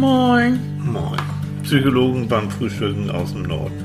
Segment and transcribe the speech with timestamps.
[0.00, 0.58] Moin.
[0.82, 1.20] Moin.
[1.62, 3.84] Psychologen beim Frühstücken aus dem Norden.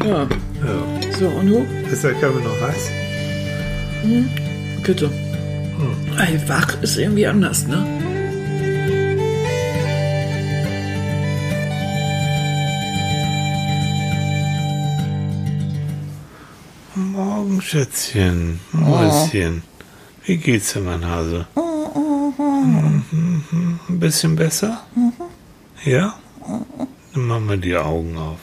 [0.00, 0.08] Hm.
[0.08, 0.22] Ja.
[0.22, 1.12] Ja.
[1.18, 1.66] So, und du?
[1.92, 2.90] Ist der Kaffee noch heiß?
[4.82, 5.10] Bitte.
[6.18, 7.86] Ey, wach ist irgendwie anders, ne?
[16.94, 18.60] Morgen, Schätzchen.
[18.72, 19.62] Mäuschen.
[20.24, 21.46] Wie geht's dir, mein Hase?
[21.54, 21.61] Mhm.
[23.92, 24.82] Ein bisschen besser?
[25.84, 26.14] Ja?
[27.12, 28.38] Dann machen wir die Augen auf.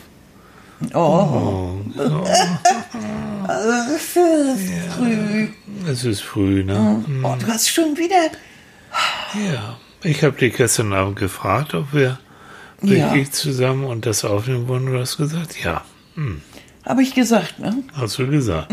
[0.94, 2.24] Oh, Oh, oh.
[2.28, 4.16] es ist
[4.96, 5.48] früh.
[5.88, 7.04] Es ist früh, ne?
[7.24, 8.30] Oh, du hast schon wieder.
[9.34, 9.78] Ja.
[10.04, 12.20] Ich habe dich gestern Abend gefragt, ob wir
[12.84, 13.08] Ja.
[13.12, 14.86] wirklich zusammen und das aufnehmen wollen.
[14.86, 15.84] Du hast gesagt, ja.
[16.14, 16.42] Hm.
[16.86, 17.84] Habe ich gesagt, ne?
[17.94, 18.72] Hast du gesagt.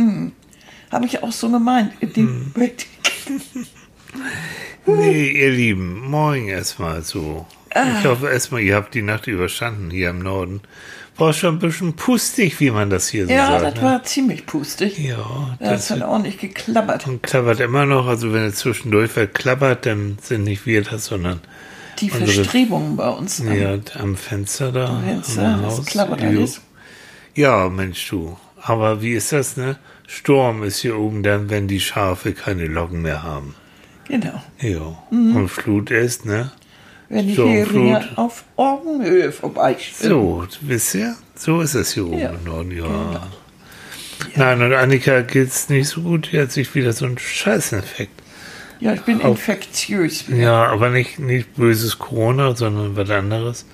[0.92, 1.92] Habe ich auch so gemeint.
[2.00, 2.86] In dem Bett.
[4.86, 7.46] Nee, ihr Lieben, morgen erstmal so.
[7.98, 10.60] Ich hoffe erstmal, ihr habt die Nacht überstanden hier im Norden.
[11.18, 13.62] War schon ein bisschen pustig, wie man das hier so Ja, sagt.
[13.64, 13.82] das ne?
[13.82, 14.98] war ziemlich pustig.
[14.98, 17.06] Ja, Das das hat ordentlich geklappert.
[17.06, 18.06] und klappert immer noch.
[18.06, 21.40] Also wenn es zwischendurch verklappert, dann sind nicht wir das, sondern
[22.00, 23.40] Die Verstrebungen bei uns.
[23.40, 23.58] ne?
[23.58, 24.86] ja, am Fenster da.
[24.88, 25.86] Am am Fenster, das Haus.
[25.86, 26.28] klappert Jo.
[26.28, 26.60] alles.
[27.34, 28.36] Ja, Mensch, du.
[28.62, 29.76] Aber wie ist das, ne?
[30.06, 33.54] Sturm ist hier oben dann, wenn die Schafe keine Locken mehr haben.
[34.08, 34.42] Genau.
[34.60, 34.98] Ja.
[35.10, 35.36] Mhm.
[35.36, 36.50] Und Flut ist, ne?
[37.08, 37.66] Wenn die Sturmflut.
[37.74, 41.14] Heringe auf Augenhöhe vorbei So, wisst ihr?
[41.36, 42.30] So ist es hier oben Ja.
[42.30, 43.28] im Norden, ja.
[44.34, 46.30] Nein, und Annika geht's nicht so gut.
[46.32, 48.10] Die hat sich wieder so einen Scheißinfekt.
[48.80, 50.24] Ja, ich bin Auf- infektiös.
[50.28, 53.66] Ja, aber nicht, nicht böses Corona, sondern was anderes.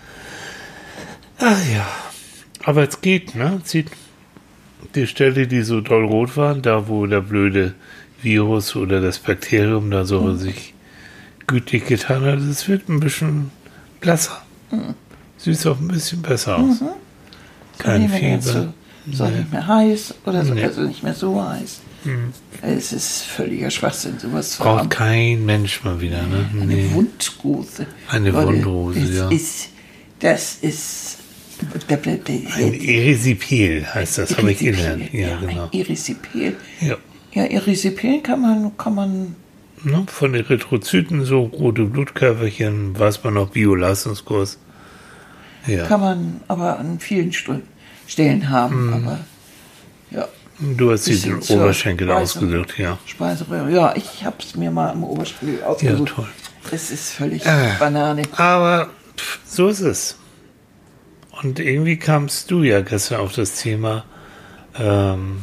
[1.38, 1.86] Ach ja.
[2.64, 3.60] Aber es geht, ne?
[3.64, 3.88] Sieht
[4.94, 7.74] die Stelle, die so doll rot war, da wo der blöde
[8.22, 10.38] Virus oder das Bakterium da so Mhm.
[10.38, 10.74] sich
[11.46, 13.50] gütig getan hat, es wird ein bisschen
[14.00, 14.42] blasser.
[14.70, 14.94] Mhm.
[15.38, 16.76] Sieht auch ein bisschen besser aus.
[17.78, 18.72] Kein mehr ganz Fieber.
[19.10, 20.62] So, so nicht mehr heiß oder so, Nee.
[20.64, 21.80] also nicht mehr so heiß.
[22.62, 24.88] Es ist völliger Schwachsinn, sowas zu Braucht haben.
[24.88, 26.48] kein Mensch mal wieder, ne?
[26.52, 26.90] Eine Nee.
[26.92, 27.86] Wundrose.
[28.08, 29.28] Eine Leute, Wundrose, das ja.
[29.30, 29.68] Ist,
[30.20, 31.18] das ist.
[31.88, 35.12] Ein Erisipel heißt das, habe ich gelernt.
[35.12, 35.68] Ja, genau.
[35.72, 36.56] Erisipel.
[36.80, 36.96] Ja.
[37.32, 39.36] Ja, Erisipel kann man, kann man,
[39.84, 44.58] Ne, von Erythrozyten, so rote Blutkörperchen, weiß man noch, Bio-Leistungskurs.
[45.66, 45.86] Ja.
[45.86, 47.60] kann man aber an vielen Stu-
[48.06, 48.86] Stellen haben.
[48.86, 48.92] Mhm.
[48.94, 49.18] Aber
[50.10, 50.28] ja,
[50.76, 52.98] Du hast bisschen zur Oberschenkel ausgedrückt, ja.
[53.06, 53.72] Speiseröhre.
[53.72, 56.12] Ja, ich habe es mir mal am Oberspiegel Ja, ausgesucht.
[56.14, 56.28] toll.
[56.70, 57.70] Es ist völlig Äh.
[57.80, 58.22] Banane.
[58.36, 60.16] Aber pff, so ist es.
[61.42, 64.04] Und irgendwie kamst du ja gestern auf das Thema,
[64.78, 65.42] ähm,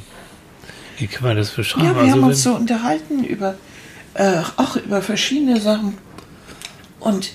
[0.99, 1.87] wie kann man das beschreiben?
[1.87, 3.55] Ja, wir also haben uns so unterhalten über
[4.13, 5.97] äh, auch über verschiedene Sachen
[6.99, 7.31] und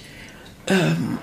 [0.66, 1.18] ähm,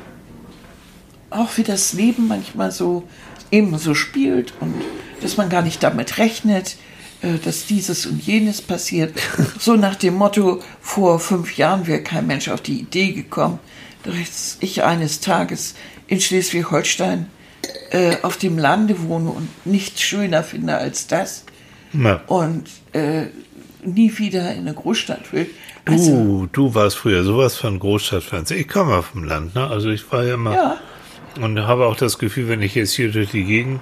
[1.30, 3.07] auch wie das Leben manchmal so
[3.51, 4.74] eben so spielt und
[5.22, 6.78] dass man gar nicht damit rechnet,
[7.22, 9.13] äh, dass dieses und jenes passiert.
[9.59, 13.59] So nach dem Motto, vor fünf Jahren wäre kein Mensch auf die Idee gekommen,
[14.03, 15.75] dass ich eines Tages
[16.07, 17.28] in Schleswig-Holstein
[17.91, 21.46] äh, auf dem Lande wohne und nichts schöner finde als das
[21.94, 22.63] Na, und
[22.94, 23.25] äh,
[23.84, 25.47] nie wieder in eine Großstadt will.
[25.85, 28.52] Also, du, du warst früher sowas von Großstadtfans.
[28.52, 29.68] Ich komme auf dem Land, ne?
[29.68, 30.78] Also ich war ja immer ja,
[31.41, 33.81] und habe auch das Gefühl, wenn ich jetzt hier durch die Gegend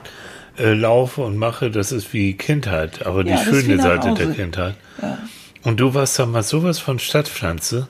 [0.58, 4.28] äh, laufe und mache, das ist wie Kindheit, aber die Ja, wie schöne Seite der
[4.31, 4.75] Kindheit.
[5.02, 5.18] ja,
[5.64, 7.90] Und du warst damals sowas von Stadtpflanze.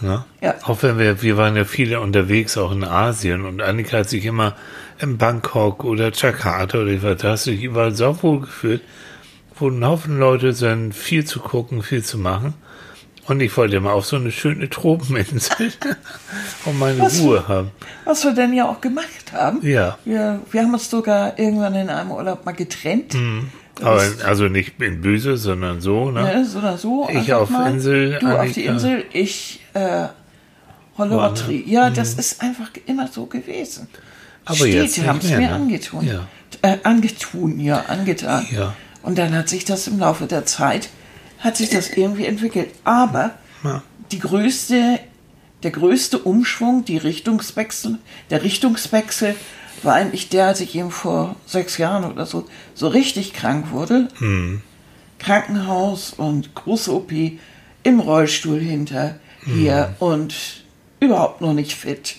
[0.00, 0.24] Ne?
[0.42, 0.54] Ja.
[0.64, 3.44] Auch wenn wir, wir waren ja viele unterwegs, auch in Asien.
[3.44, 4.54] Und Annika hat sich immer
[4.98, 8.82] in Bangkok oder Jakarta oder ich weiß, da hast du dich überall so wohl gefühlt,
[9.58, 12.54] wo ein Haufen Leute sind, viel zu gucken, viel zu machen.
[13.26, 15.72] Und ich wollte mal auf so eine schöne Tropeninsel
[16.64, 17.20] und meine Was?
[17.20, 17.72] Ruhe haben.
[18.04, 19.66] was wir dann ja auch gemacht haben.
[19.66, 19.98] Ja.
[20.04, 23.14] Wir, wir haben uns sogar irgendwann in einem Urlaub mal getrennt.
[23.14, 23.50] Mhm.
[23.82, 26.22] Aber also nicht in böse, sondern so, ne?
[26.22, 27.08] Ne, so oder so.
[27.12, 27.70] Ich auf mal.
[27.70, 30.06] Insel, Du auf die Annika- Insel, ich äh,
[30.98, 31.64] Hollerotri.
[31.66, 33.88] Ja, das ist einfach immer so gewesen.
[33.92, 33.98] Mhm.
[34.46, 35.52] Aber jetzt Städte nicht haben es mir ne?
[35.52, 36.06] angetun.
[36.06, 36.26] Ja.
[36.62, 38.46] Äh, angetun, ja, angetan.
[38.50, 38.74] Ja.
[39.02, 40.88] Und dann hat sich das im Laufe der Zeit,
[41.40, 42.70] hat sich das irgendwie entwickelt.
[42.84, 43.32] Aber
[43.62, 43.82] Ja.
[44.10, 44.98] die größte,
[45.62, 47.98] der größte Umschwung, die Richtungswechsel,
[48.30, 49.34] der Richtungswechsel
[49.84, 54.08] war eigentlich der, als ich eben vor sechs Jahren oder so so richtig krank wurde.
[55.18, 57.12] Krankenhaus und große OP
[57.82, 60.34] im Rollstuhl hinter hier und
[61.00, 62.16] überhaupt noch nicht fit.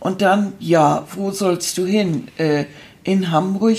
[0.00, 2.28] Und dann, ja, wo sollst du hin?
[2.38, 2.64] Äh,
[3.04, 3.76] in Hamburg,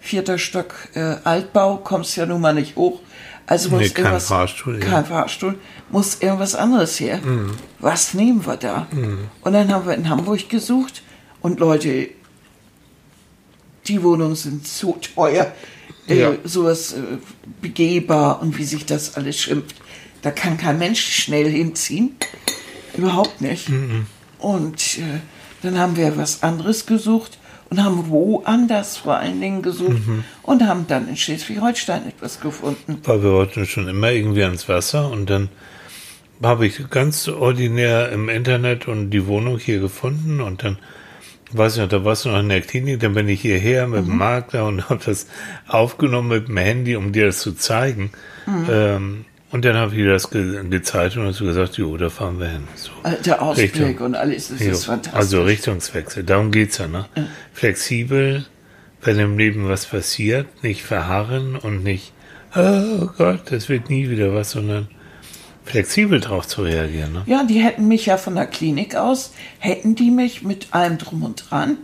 [0.00, 3.00] vierter Stock äh, Altbau, kommst ja nun mal nicht hoch.
[3.46, 4.84] Also muss Nee, kein irgendwas, Fahrstuhl, ja.
[4.84, 5.58] kein Fahrstuhl,
[5.90, 7.18] muss irgendwas anderes her.
[7.22, 7.52] Mhm.
[7.78, 8.86] Was nehmen wir da?
[9.42, 11.02] Und dann haben wir in Hamburg gesucht
[11.40, 12.08] und Leute,
[13.88, 15.52] die Wohnungen sind so teuer,
[16.08, 16.32] äh, Ja.
[16.44, 16.96] sowas äh,
[17.62, 19.76] begehbar und wie sich das alles schimpft.
[20.22, 22.16] Da kann kein Mensch schnell hinziehen.
[22.96, 23.68] Überhaupt nicht.
[23.68, 24.06] Mhm.
[24.38, 25.20] Und äh,
[25.62, 27.38] dann haben wir was anderes gesucht
[27.70, 30.24] und haben woanders vor allen Dingen gesucht Mhm.
[30.42, 32.98] und haben dann in Schleswig-Holstein etwas gefunden.
[33.04, 35.48] weil wir wollten schon immer irgendwie ans Wasser und dann
[36.42, 40.78] habe ich ganz ordinär im Internet und die Wohnung hier gefunden und dann
[41.52, 44.06] weiß ich noch, da warst du noch in der Klinik, dann bin ich hierher mit
[44.06, 45.26] dem Makler und habe das
[45.66, 48.10] aufgenommen mit dem Handy, um dir das zu zeigen.
[48.46, 52.10] Ähm, und dann habe ich dir das ge gezeigt und hast du gesagt, jo, da
[52.10, 52.68] fahren wir hin.
[52.76, 52.90] So.
[53.08, 54.06] Äh, Der Ausblick Richtung.
[54.06, 55.14] und alles, das Jo, ist fantastisch.
[55.18, 57.06] Also Richtungswechsel, darum geht's ja, ne?
[57.54, 58.44] Flexibel,
[59.02, 62.12] wenn im Leben was passiert, nicht verharren und nicht,
[62.54, 64.88] oh Gott, das wird nie wieder was, sondern
[65.68, 67.22] flexibel drauf zu reagieren, ne?
[67.26, 71.22] Ja, die hätten mich ja von der Klinik aus, hätten die mich mit allem drum
[71.22, 71.78] und dran,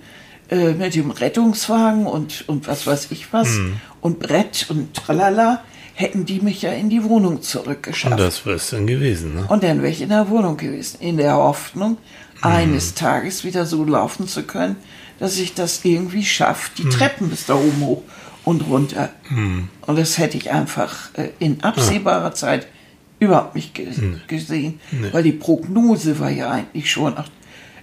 [0.51, 3.77] äh, mit dem Rettungswagen und, und was weiß ich was Hm.
[4.01, 5.63] und Brett und tralala,
[5.95, 8.13] hätten die mich ja in die Wohnung zurückgeschafft.
[8.13, 9.45] Und das wäre es dann gewesen, ne?
[9.49, 11.99] Und dann wäre ich in der Wohnung gewesen, in der Hoffnung,
[12.41, 12.51] Hm.
[12.51, 14.77] eines Tages wieder so laufen zu können,
[15.21, 16.85] dass ich das irgendwie schaffe, Hm.
[16.91, 18.03] die Treppen bis da oben hoch
[18.45, 19.09] und runter.
[19.87, 22.35] Und das hätte ich einfach äh, in absehbarer Ah.
[22.35, 22.67] Zeit
[23.21, 23.89] überhaupt nicht ge
[24.27, 24.81] gesehen,
[25.13, 27.29] weil die Prognose war ja eigentlich schon, ach,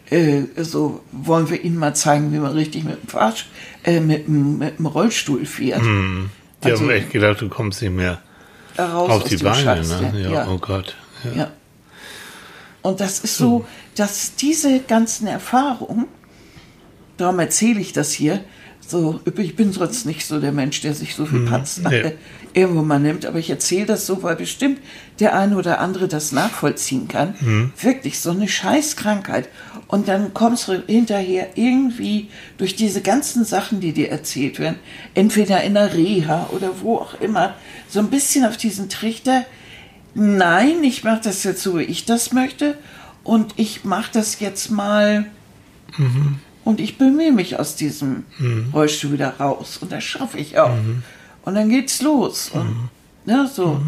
[0.10, 3.48] äh, so wollen wir Ihnen mal zeigen, wie man richtig mit dem, Fahrsch
[3.83, 5.81] äh, mit, dem, mit dem Rollstuhl fährt.
[5.81, 8.22] Die Also- haben echt gedacht, du kommst nicht mehr
[8.78, 10.30] auf die Beine, Scheiß, ne?
[10.31, 10.95] Ja, oh Gott.
[11.24, 11.31] Ja.
[11.44, 11.51] Ja.
[12.81, 16.07] Und das ist so, dass diese ganzen Erfahrungen,
[17.18, 18.44] darum erzähle ich das hier,
[18.86, 22.13] so, ich bin sonst nicht so der Mensch, der sich so viel Patz nee.
[22.53, 24.80] irgendwo mal nimmt, aber ich erzähle das so, weil bestimmt
[25.19, 27.36] der eine oder andere das nachvollziehen kann.
[27.80, 29.50] Wirklich so eine Scheißkrankheit.
[29.88, 34.80] Und dann kommst du hinterher irgendwie durch diese ganzen Sachen, die dir erzählt werden,
[35.13, 37.56] entweder in der Reha oder wo auch immer,
[37.89, 39.45] so ein bisschen auf diesen Trichter,
[40.13, 42.77] nein, ich mache das jetzt so, wie ich das möchte.
[43.24, 45.25] Und ich mache das jetzt mal
[46.63, 48.24] und ich bemühe mich aus diesem
[48.74, 49.77] Rollstuhl wieder raus.
[49.81, 50.75] Und das schaffe ich auch.
[51.44, 52.90] Und dann geht's los und
[53.26, 53.82] ne, so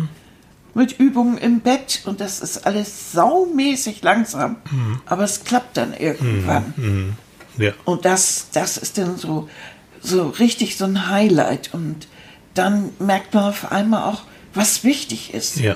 [0.74, 4.56] mit Übungen im Bett und das ist alles saumäßig langsam,
[5.06, 6.74] aber es klappt dann irgendwann.
[6.76, 7.14] Mhm.
[7.58, 7.74] Ja.
[7.86, 9.50] Und das, das ist dann so,
[10.02, 11.74] so richtig so ein Highlight.
[11.74, 12.08] Und
[12.54, 14.24] dann merkt man auf einmal auch,
[14.54, 15.58] was wichtig ist.
[15.58, 15.76] Ja.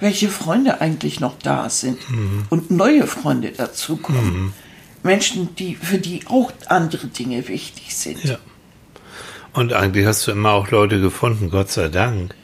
[0.00, 1.98] Welche Freunde eigentlich noch da sind.
[2.50, 4.52] Und neue Freunde dazukommen.
[5.02, 8.22] Menschen, die, für die auch andere Dinge wichtig sind.
[8.22, 8.38] Ja.
[9.52, 12.34] Und eigentlich hast du immer auch Leute gefunden, Gott sei Dank.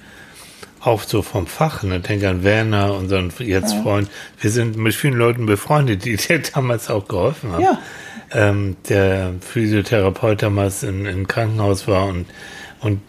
[0.80, 1.82] Auch so vom Fach.
[1.82, 2.00] Ne?
[2.00, 4.10] Denk an Werner, unseren jetzt Freund.
[4.40, 7.62] Wir sind mit vielen Leuten befreundet, die dir damals auch geholfen haben.
[7.62, 7.78] Ja.
[8.32, 12.26] Ähm, der Physiotherapeut damals in, im Krankenhaus war und,
[12.84, 13.00] und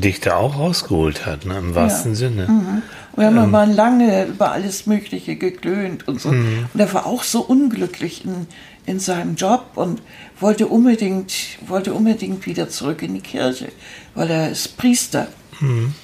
[0.00, 1.58] dich da auch rausgeholt hat, ne?
[1.58, 2.46] im wahrsten Sinne.
[3.16, 3.38] Wir Ähm.
[3.40, 6.30] haben mal lange über alles Mögliche geklönt und so.
[6.30, 6.66] Mhm.
[6.72, 8.46] Und er war auch so unglücklich in,
[8.86, 10.02] in seinem Job und
[10.38, 11.32] wollte unbedingt,
[11.66, 13.68] wollte unbedingt wieder zurück in die Kirche,
[14.14, 15.28] weil er ist Priester.
[15.60, 15.94] Mhm.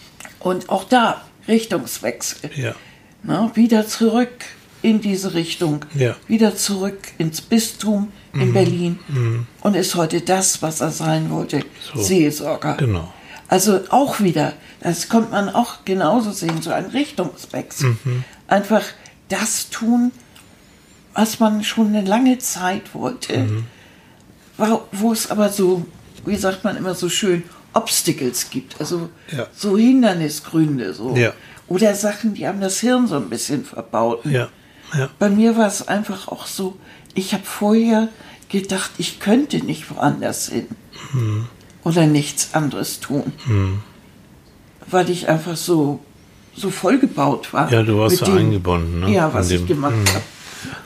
[0.41, 2.51] Und auch da Richtungswechsel.
[2.57, 2.75] Ja.
[3.23, 4.31] Na, wieder zurück
[4.81, 5.85] in diese Richtung.
[5.95, 6.15] Ja.
[6.29, 8.41] Wieder zurück ins Bistum Mhm.
[8.43, 8.99] in Berlin.
[9.63, 11.61] Und ist heute das, was er sein wollte.
[11.95, 12.01] So.
[12.03, 12.75] Seelsorger.
[12.77, 13.13] Genau.
[13.49, 17.97] Also auch wieder, das kommt man auch genauso sehen, so ein Richtungswechsel.
[18.05, 18.25] Mhm.
[18.47, 18.83] Einfach
[19.29, 20.13] das tun,
[21.15, 23.65] was man schon eine lange Zeit wollte, Mhm.
[24.59, 25.87] wo- wo es aber so,
[26.27, 29.47] wie sagt man immer so schön, Obstacles gibt, also Ja.
[29.55, 31.17] so Hindernisgründe, so.
[31.17, 31.33] Ja.
[31.69, 34.25] Oder Sachen, die haben das Hirn so ein bisschen verbaut.
[34.27, 34.49] Ja.
[34.97, 35.09] Ja.
[35.19, 36.79] Bei mir war es einfach auch so,
[37.15, 38.09] ich habe vorher
[38.49, 40.67] gedacht, ich könnte nicht woanders hin
[41.13, 41.47] Mhm.
[41.85, 43.33] Oder nichts anderes tun,
[44.91, 46.01] weil ich einfach so,
[46.55, 47.71] so vollgebaut war.
[47.73, 49.11] Ja, du warst so dem- eingebunden, ne?
[49.13, 50.09] Ja, was ich gemacht Mhm.
[50.09, 50.23] habe.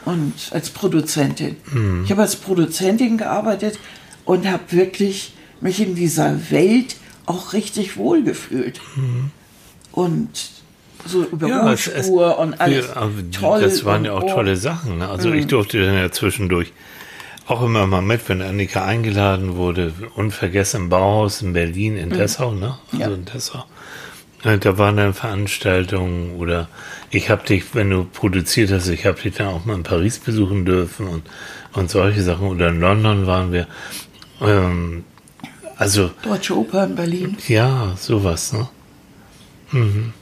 [0.04, 1.56] Und als Produzentin.
[2.04, 3.78] Ich habe als Produzentin gearbeitet
[4.24, 8.80] und habe wirklich mich in dieser Welt auch richtig wohlgefühlt.
[9.92, 10.28] Und
[11.06, 11.48] so über.
[11.48, 13.60] Ja, es- es- und alles Ja, toll.
[13.62, 14.28] Das waren ja auch oh.
[14.34, 14.98] tolle Sachen.
[14.98, 15.08] Ne?
[15.08, 16.72] Also ich durfte dann ja zwischendurch
[17.46, 22.52] auch immer mal mit, wenn Annika eingeladen wurde, unvergessen im Bauhaus in Berlin, in Dessau,
[22.52, 22.78] ne?
[22.92, 23.00] Also Mhm.
[23.00, 23.08] Ja.
[23.14, 23.64] in Dessau.
[24.44, 26.68] Äh, Da waren dann Veranstaltungen oder
[27.10, 30.18] ich habe dich, wenn du produziert hast, ich habe dich dann auch mal in Paris
[30.18, 31.22] besuchen dürfen und,
[31.74, 32.46] und solche Sachen.
[32.48, 33.66] Oder in London waren wir.
[34.40, 35.04] Ähm,
[35.76, 37.36] also Deutsche Oper in Berlin.
[37.48, 38.68] ja, sowas, ne?
[39.72, 40.12] Mhm.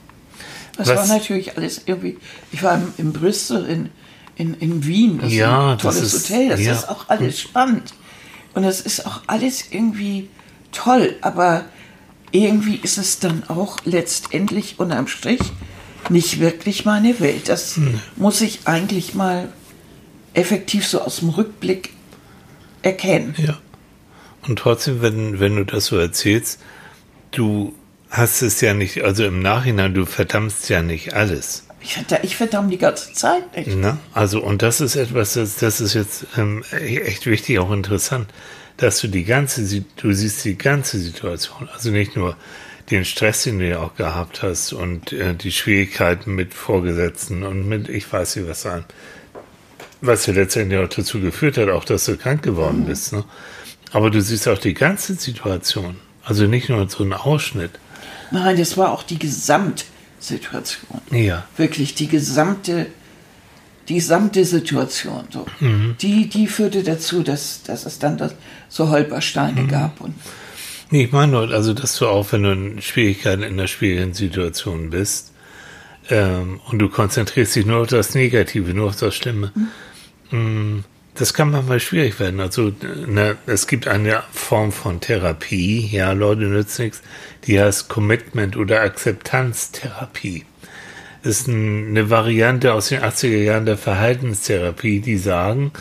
[0.77, 2.17] Das Was- war natürlich alles irgendwie.
[2.51, 3.89] Ich war im, im Bristol in,
[4.35, 5.19] in, in Wien.
[5.21, 6.49] Das Ja, ist ein tolles das ist- Hotel.
[6.49, 6.71] Das ja.
[6.73, 7.93] ist auch alles spannend.
[8.53, 10.29] Und es ist auch alles irgendwie
[10.71, 11.15] toll.
[11.21, 11.65] Aber
[12.31, 15.41] irgendwie ist es dann auch letztendlich unterm Strich
[16.09, 17.47] nicht wirklich meine Welt.
[17.49, 17.99] Das Hm.
[18.15, 19.49] muss ich eigentlich mal
[20.33, 21.91] effektiv so aus dem Rückblick
[22.81, 23.35] erkennen.
[23.37, 23.57] Ja.
[24.47, 26.59] Und trotzdem, wenn, wenn du das so erzählst,
[27.31, 27.73] du
[28.09, 31.65] hast es ja nicht, also im Nachhinein, du verdammst ja nicht alles.
[31.83, 33.75] Ich, verda- ich verdamme die ganze Zeit nicht.
[33.75, 33.97] Ne?
[34.13, 38.29] Also, und das ist etwas, das, das ist jetzt ähm, echt wichtig, auch interessant,
[38.77, 39.63] dass du die ganze,
[39.97, 42.35] du siehst die ganze Situation, also nicht nur
[42.89, 47.67] den Stress, den du ja auch gehabt hast und äh, die Schwierigkeiten mit Vorgesetzten und
[47.67, 48.85] mit, ich weiß nicht was an,
[50.01, 53.13] was ja letztendlich auch dazu geführt hat, auch dass du krank geworden bist.
[53.13, 53.23] Ne?
[53.91, 57.71] Aber du siehst auch die ganze Situation, also nicht nur so einen Ausschnitt.
[58.31, 59.19] Nein, das war auch die
[60.21, 61.01] Gesamtsituation.
[61.11, 61.45] Ja.
[61.57, 62.87] Wirklich die gesamte,
[63.89, 65.25] die gesamte Situation.
[65.29, 65.45] So.
[65.59, 65.95] Mhm.
[65.99, 68.35] Die, die führte dazu, dass, dass es dann das,
[68.69, 69.99] so Holpersteine gab.
[70.01, 70.15] Und
[70.93, 74.89] Nee, ich meine also, dass du auch, wenn du in Schwierigkeiten in einer schwierigen Situation
[74.89, 75.31] bist,
[76.09, 79.53] ähm, und du konzentrierst dich nur auf das Negative, nur auf das Schlimme,
[80.31, 80.79] mm,
[81.15, 82.39] das kann manchmal schwierig werden.
[82.39, 82.71] Also,
[83.07, 87.01] ne, es gibt eine Form von Therapie, ja, Leute nützt nichts,
[87.45, 90.45] die heißt Commitment oder Akzeptanztherapie.
[91.23, 95.71] Das ist ein, eine Variante aus den 80er Jahren der Verhaltenstherapie, die sagen,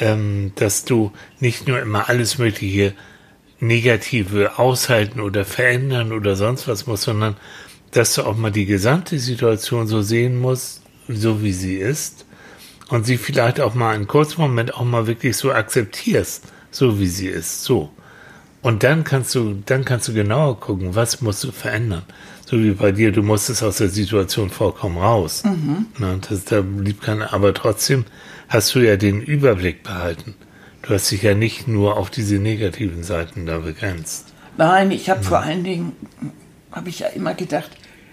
[0.00, 2.94] ähm, dass du nicht nur immer alles Mögliche
[3.60, 7.36] Negative aushalten oder verändern oder sonst was musst, sondern
[7.92, 12.24] dass du auch mal die gesamte Situation so sehen musst, so wie sie ist
[12.92, 17.06] und sie vielleicht auch mal einen kurzen Moment auch mal wirklich so akzeptierst, so wie
[17.06, 17.88] sie ist, so.
[18.60, 22.02] Und dann kannst du, dann kannst du genauer gucken, was musst du verändern.
[22.44, 25.42] So wie bei dir, du musstest aus der Situation vollkommen raus.
[25.98, 28.04] Na, das, da blieb keine, aber trotzdem
[28.48, 30.34] hast du ja den Überblick behalten.
[30.82, 34.34] Du hast dich ja nicht nur auf diese negativen Seiten da begrenzt.
[34.58, 35.92] nein, ich habe vor allen Dingen,
[36.70, 37.70] habe ich ja immer gedacht,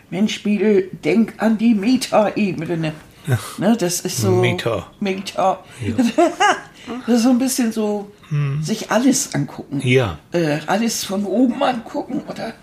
[0.10, 2.94] Mensch, Spiegel, denk an die Meta-Ebene.
[3.58, 4.32] Ne, das ist so.
[4.32, 4.88] Meta.
[5.00, 5.60] Meta.
[7.08, 8.12] das ist so ein bisschen so,
[8.62, 9.82] sich alles angucken.
[9.84, 12.54] Ja, Äh, alles von oben angucken oder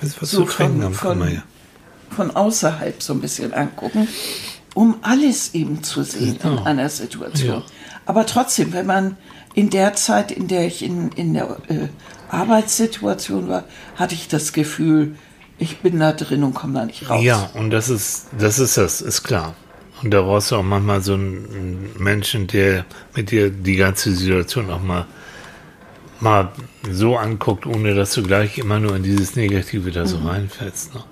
[0.00, 1.42] das ist was so von, am von, Kammer, ja.
[2.10, 4.08] von außerhalb so ein bisschen angucken,
[4.74, 6.64] um alles eben zu sehen in Genau.
[6.64, 7.56] einer Situation.
[7.58, 7.62] Ja.
[8.06, 9.16] Aber trotzdem, wenn man
[9.54, 11.88] in der Zeit, in der ich in, in der äh,
[12.30, 13.64] Arbeitssituation war,
[13.96, 15.16] hatte ich das Gefühl,
[15.58, 17.22] ich bin da drin und komme da nicht raus.
[17.22, 19.54] Ja, und das ist, das ist das, ist klar.
[20.02, 22.84] Und da brauchst du auch manchmal so einen Menschen, der
[23.14, 25.06] mit dir die ganze Situation auch mal,
[26.20, 26.52] mal
[26.90, 30.94] so anguckt, ohne dass du gleich immer nur in dieses Negative da so reinfällst.
[30.94, 31.02] Ne?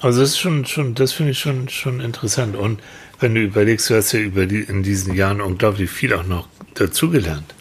[0.00, 2.56] Also das ist schon, schon, das finde ich schon, schon interessant.
[2.56, 2.80] Und
[3.18, 6.46] wenn du überlegst, du hast ja über die, in diesen Jahren unglaublich viel auch noch
[6.74, 7.54] dazugelernt.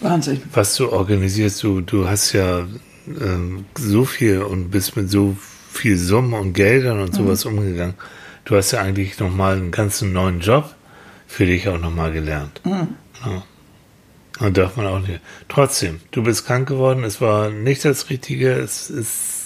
[0.00, 0.42] Wahnsinn.
[0.52, 2.66] was du organisierst, du, du hast ja
[3.06, 5.36] ähm, so viel und bist mit so
[5.72, 7.94] viel Summen und Geldern und sowas umgegangen.
[8.44, 10.74] Du hast ja eigentlich nochmal einen ganzen neuen Job
[11.26, 12.60] für dich auch nochmal gelernt.
[12.64, 12.86] Ja.
[14.40, 15.20] Und darf man auch nicht.
[15.48, 19.44] Trotzdem, du bist krank geworden, es war nicht das Richtige, es, es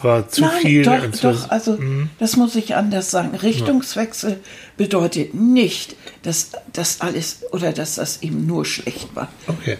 [0.00, 0.82] war zu Nein, viel.
[0.82, 1.78] doch, doch, also
[2.18, 3.34] das muss ich anders sagen.
[3.34, 4.40] Richtungswechsel
[4.76, 9.28] bedeutet nicht, dass das alles oder dass das eben nur schlecht war.
[9.46, 9.78] Okay.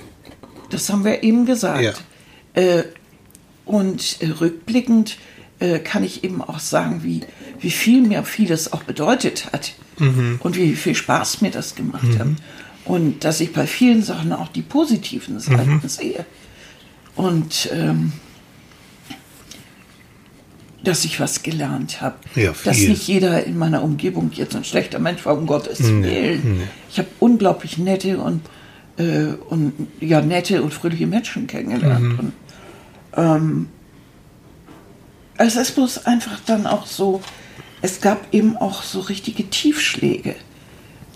[0.70, 1.82] Das haben wir eben gesagt.
[1.82, 1.92] Ja.
[2.56, 2.82] Äh,
[3.64, 5.18] und äh, rückblickend
[5.60, 7.20] äh, kann ich eben auch sagen, wie,
[7.60, 10.40] wie viel mir vieles auch bedeutet hat Mhm.
[10.42, 12.26] und wie viel Spaß mir das gemacht hat.
[12.84, 15.88] Und dass ich bei vielen Sachen auch die positiven Seiten Mhm.
[15.88, 16.26] sehe.
[17.14, 18.12] Und ähm,
[20.84, 22.16] dass ich was gelernt habe.
[22.36, 26.60] Ja, dass nicht jeder in meiner Umgebung jetzt ein schlechter Mensch war, um Gottes Willen.
[26.90, 28.42] Ich habe unglaublich nette und,
[28.98, 32.18] äh, und ja, nette und fröhliche Menschen kennengelernt.
[32.18, 32.32] Und,
[33.16, 33.68] ähm,
[35.36, 37.22] also es ist bloß einfach dann auch so,
[37.82, 40.34] es gab eben auch so richtige Tiefschläge.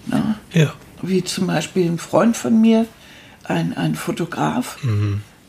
[0.06, 0.36] Ne?
[0.52, 0.74] Ja.
[1.02, 2.86] Wie zum Beispiel ein Freund von mir,
[3.44, 4.78] ein, ein Fotograf,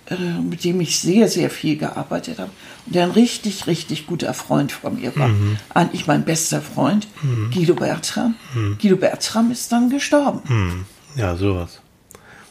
[0.10, 2.51] äh, mit dem ich sehr, sehr viel gearbeitet habe.
[2.86, 5.29] Und der ein richtig, richtig guter Freund von mir war.
[5.74, 7.08] Eigentlich mein bester Freund,
[7.53, 8.36] Guido Bertram.
[8.81, 10.41] Guido Bertram ist dann gestorben.
[10.48, 10.86] Hm.
[11.15, 11.81] Ja, sowas.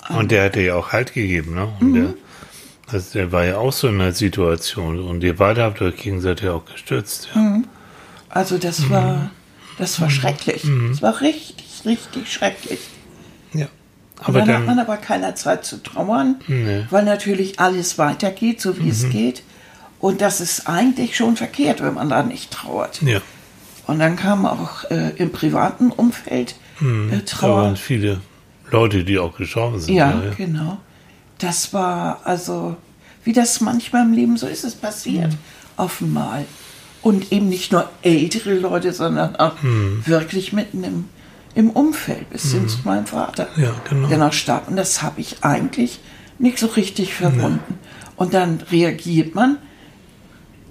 [0.09, 1.69] Und der hat dir ja auch Halt gegeben, ne?
[1.81, 2.15] Und der,
[2.93, 5.01] also der war ja auch so in einer Situation.
[5.01, 7.29] Und ihr beide habt euch gegenseitig auch gestützt.
[7.35, 7.63] Ja.
[8.29, 9.31] Also das war,
[9.79, 10.65] das war schrecklich.
[10.65, 12.81] Es war richtig, richtig schrecklich.
[13.55, 13.67] ja.
[14.23, 16.85] Aber Aber dann, hat man dann, aber keiner Zeit zu trauern, Nee.
[16.91, 19.43] weil natürlich alles weitergeht, so wie es geht.
[19.99, 23.01] Und das ist eigentlich schon verkehrt, wenn man da nicht trauert.
[23.03, 23.21] Ja.
[23.87, 27.63] Und dann kam auch äh, im privaten Umfeld äh, Da Trauer.
[27.63, 28.21] waren viele
[28.71, 29.95] Leute, die auch gestorben sind.
[29.95, 30.79] Ja, genau.
[31.41, 32.77] Das war also,
[33.25, 35.33] wie das manchmal im Leben so ist, es passiert
[35.77, 36.45] offenbar.
[37.03, 39.55] Und eben nicht nur ältere Leute, sondern auch
[40.05, 41.05] wirklich mitten im,
[41.55, 44.07] im Umfeld, bis hin zu meinem Vater, Ja, genau.
[44.09, 44.69] der noch starb.
[44.69, 45.99] Und das habe ich eigentlich
[46.39, 47.79] nicht so richtig verwunden.
[48.17, 49.57] Und dann reagiert man,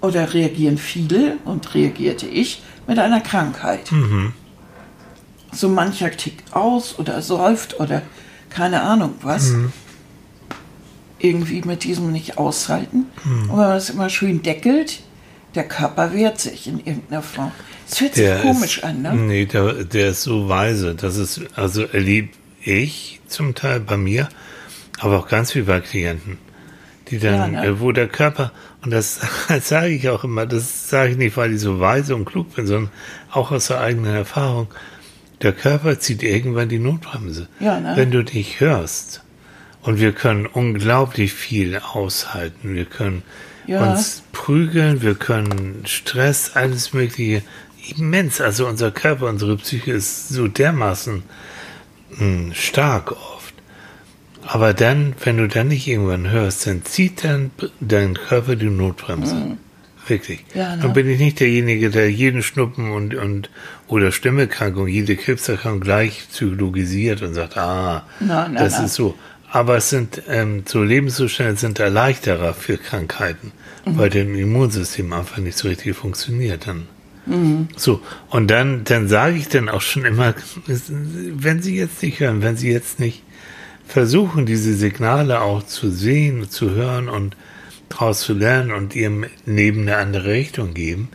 [0.00, 3.90] oder reagieren viele, und reagierte ich, mit einer Krankheit.
[5.52, 8.02] So mancher tickt aus oder säuft oder
[8.50, 9.52] keine Ahnung was.
[11.20, 13.06] Irgendwie mit diesem nicht aushalten.
[13.24, 15.00] Und wenn man das immer schön deckelt,
[15.54, 17.52] der Körper wehrt sich in irgendeiner Form.
[17.88, 19.14] Es fühlt sich komisch ist, an, ne?
[19.14, 20.94] Nee, der, der ist so weise.
[20.94, 22.28] Das ist, also erlebe
[22.62, 24.28] ich zum Teil bei mir,
[24.98, 26.38] aber auch ganz viel bei Klienten,
[27.08, 27.66] die dann, Ja, ne?
[27.66, 31.36] äh, wo der Körper, und das, das sage ich auch immer, das sage ich nicht,
[31.36, 32.92] weil ich so weise und klug bin, sondern
[33.32, 34.68] auch aus der eigenen Erfahrung.
[35.42, 37.48] Der Körper zieht irgendwann die Notbremse.
[37.60, 37.92] Ja, ne?
[37.96, 39.22] Wenn du dich hörst.
[39.82, 42.74] Und wir können unglaublich viel aushalten.
[42.74, 43.22] Wir können
[43.66, 43.90] Ja.
[43.92, 47.42] uns prügeln, wir können Stress, alles Mögliche
[47.96, 48.40] immens.
[48.40, 51.22] Also unser Körper, unsere Psyche ist so dermaßen
[52.18, 53.54] mh, stark oft.
[54.46, 59.56] Aber dann, wenn du dann nicht irgendwann hörst, dann zieht dein, dein Körper die Notbremse.
[60.08, 60.44] Wirklich.
[60.54, 60.60] Mhm.
[60.60, 60.82] Ja, ne?
[60.82, 63.50] Dann bin ich nicht derjenige, der jeden Schnuppen und, und
[63.86, 68.86] oder Stimmerkrankung, jede Krebserkrankung gleich psychologisiert und sagt, ah, Nein, nein, das nein.
[68.86, 69.14] ist so.
[69.52, 73.52] Aber es sind ähm, so Lebenszustände sind Erleichterer für Krankheiten,
[73.84, 73.98] Mhm.
[73.98, 76.86] weil dein Immunsystem einfach nicht so richtig funktioniert dann.
[77.26, 77.68] Mhm.
[77.76, 80.34] So, und dann, dann sage ich dann auch schon immer,
[80.66, 83.22] wenn Sie jetzt nicht hören, wenn Sie jetzt nicht
[83.86, 87.36] versuchen, diese Signale auch zu sehen, zu hören und
[87.88, 91.08] daraus zu lernen und Ihrem Leben eine andere Richtung geben,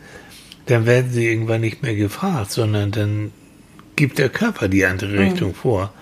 [0.65, 3.31] dann werden Sie irgendwann nicht mehr gefragt, sondern dann
[3.95, 5.93] gibt der Körper die andere Richtung vor.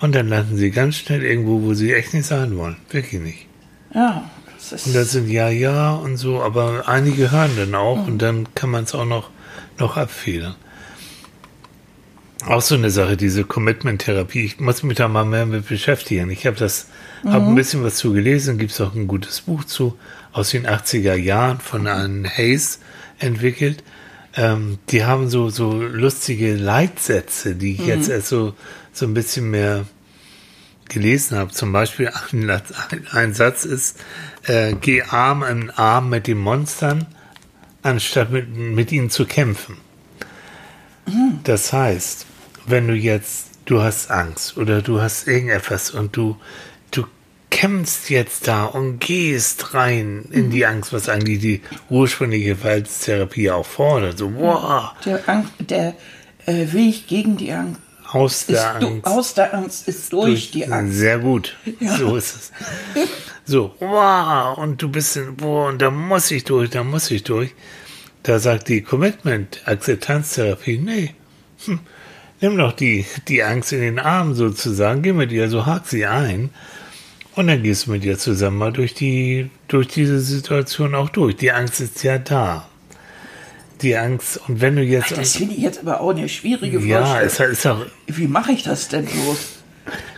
[0.00, 2.76] Und dann landen Sie ganz schnell irgendwo, wo Sie echt nicht sein wollen.
[2.90, 3.46] Wirklich nicht.
[3.94, 4.86] Ja, das ist.
[4.86, 8.70] Und das sind ja, ja und so, aber einige hören dann auch und dann kann
[8.70, 9.30] man es auch noch,
[9.78, 10.54] noch abfedern.
[12.46, 14.44] Auch so eine Sache, diese Commitment-Therapie.
[14.44, 16.28] Ich muss mich da mal mehr mit beschäftigen.
[16.30, 16.88] Ich habe das,
[17.24, 19.96] habe ein bisschen was zu gelesen, gibt es auch ein gutes Buch zu,
[20.32, 22.80] aus den 80er Jahren von einem Hayes
[23.20, 23.84] entwickelt.
[24.34, 28.54] Ähm, die haben so, so lustige Leitsätze, die ich jetzt erst so,
[28.92, 29.84] so ein bisschen mehr
[30.88, 31.50] gelesen habe.
[31.52, 32.62] Zum Beispiel ein, ein,
[33.10, 33.98] ein Satz ist,
[34.44, 37.06] äh, geh Arm in Arm mit den Monstern,
[37.82, 39.76] anstatt mit, mit ihnen zu kämpfen.
[41.44, 42.26] Das heißt,
[42.66, 46.36] wenn du jetzt, du hast Angst oder du hast irgendetwas und du
[47.52, 51.60] kämpfst jetzt da und gehst rein in die Angst, was eigentlich die
[51.90, 54.18] ursprüngliche Verhaltenstherapie auch fordert.
[54.18, 55.94] So, wow, der, Ang der
[56.46, 57.78] äh, Weg gegen die Angst
[58.10, 59.06] aus ist der du, Angst.
[59.06, 60.96] aus der Angst ist durch, die Angst.
[60.96, 61.56] Sehr gut.
[61.98, 62.52] So ist es.
[63.44, 67.22] So, wow, und du bist in, boah, und da muss ich durch, da muss ich
[67.22, 67.54] durch.
[68.22, 71.14] Da sagt die Commitment-Akzeptanztherapie, nee,
[71.64, 71.80] hm,
[72.40, 76.06] nimm doch die, die Angst in den Arm sozusagen, geh mit ihr, so hak sie
[76.06, 76.50] ein.
[77.34, 81.36] Und dann gehst du mit ihr zusammen mal durch die, durch diese Situation auch durch.
[81.36, 82.68] Die Angst ist ja da.
[83.80, 87.04] Die Angst, und wenn du jetzt, Das finde ich jetzt aber auch eine schwierige ja,
[87.04, 87.52] Vorstellung.
[87.52, 89.62] es ist auch, Wie mache ich das denn bloß?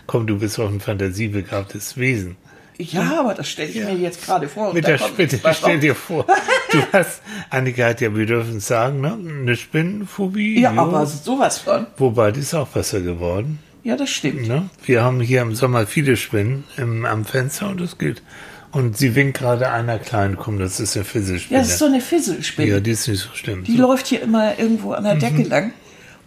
[0.07, 2.37] komm, du bist auch ein fantasiebegabtes Wesen.
[2.77, 4.73] Ja, aber das stelle ich mir jetzt gerade vor.
[4.73, 6.25] Mit der Spinne, stell dir vor,
[6.71, 9.13] du hast, Annika hat ja, wir dürfen es sagen, ne?
[9.13, 10.59] eine Spinnenphobie.
[10.59, 10.81] Ja, jo.
[10.81, 11.87] aber sowas von.
[11.97, 13.59] Wobei, die ist auch besser geworden.
[13.85, 14.47] Ja, das stimmt.
[14.47, 14.67] Ne?
[14.83, 18.23] Wir haben hier im Sommer viele Spinnen im, am Fenster und das geht.
[18.71, 21.59] Und sie winkt gerade einer kleinen, komm, das ist eine Fisselspinne.
[21.59, 22.67] Ja, das ist so eine Fisselspinne.
[22.71, 23.63] ja, die ist nicht so schlimm.
[23.63, 25.71] Die so, läuft hier immer irgendwo an der Decke lang.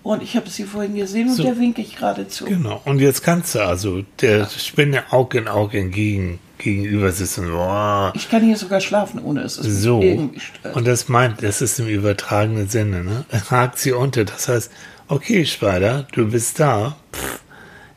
[0.04, 1.42] Und ich habe sie vorhin gesehen und So.
[1.42, 2.44] der winke ich gerade zu.
[2.44, 2.80] genau.
[2.84, 7.50] Und jetzt kannst du also der Spinne Auge in Auge entgegen, gegenüber sitzen.
[7.50, 8.12] Boah.
[8.14, 10.00] Ich kann hier sogar schlafen, ohne es ist So.
[10.00, 10.76] irgendwie stört.
[10.76, 13.24] Und das meint, das ist im übertragenen Sinne, ne?
[13.50, 14.24] Hakt sie unter.
[14.24, 14.70] Das heißt,
[15.08, 16.96] okay, Spider, du bist da.
[17.12, 17.40] Pff,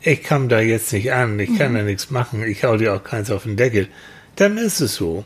[0.04, 3.04] ich kam da jetzt nicht an, ich kann da nichts machen, ich hau dir auch
[3.04, 3.88] keins auf den Deckel.
[4.36, 5.26] Dann ist es so.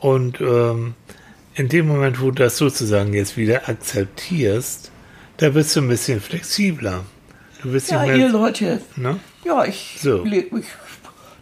[0.00, 0.94] Und ähm,
[1.54, 4.90] in dem Moment, wo du das sozusagen jetzt wieder akzeptierst,
[5.38, 7.04] da bist du ein bisschen flexibler.
[7.62, 8.80] Du bist ja, nicht ihr mehr, Leute.
[8.96, 9.18] ne?
[9.44, 10.24] Ja, ich So.
[10.24, 10.44] mich.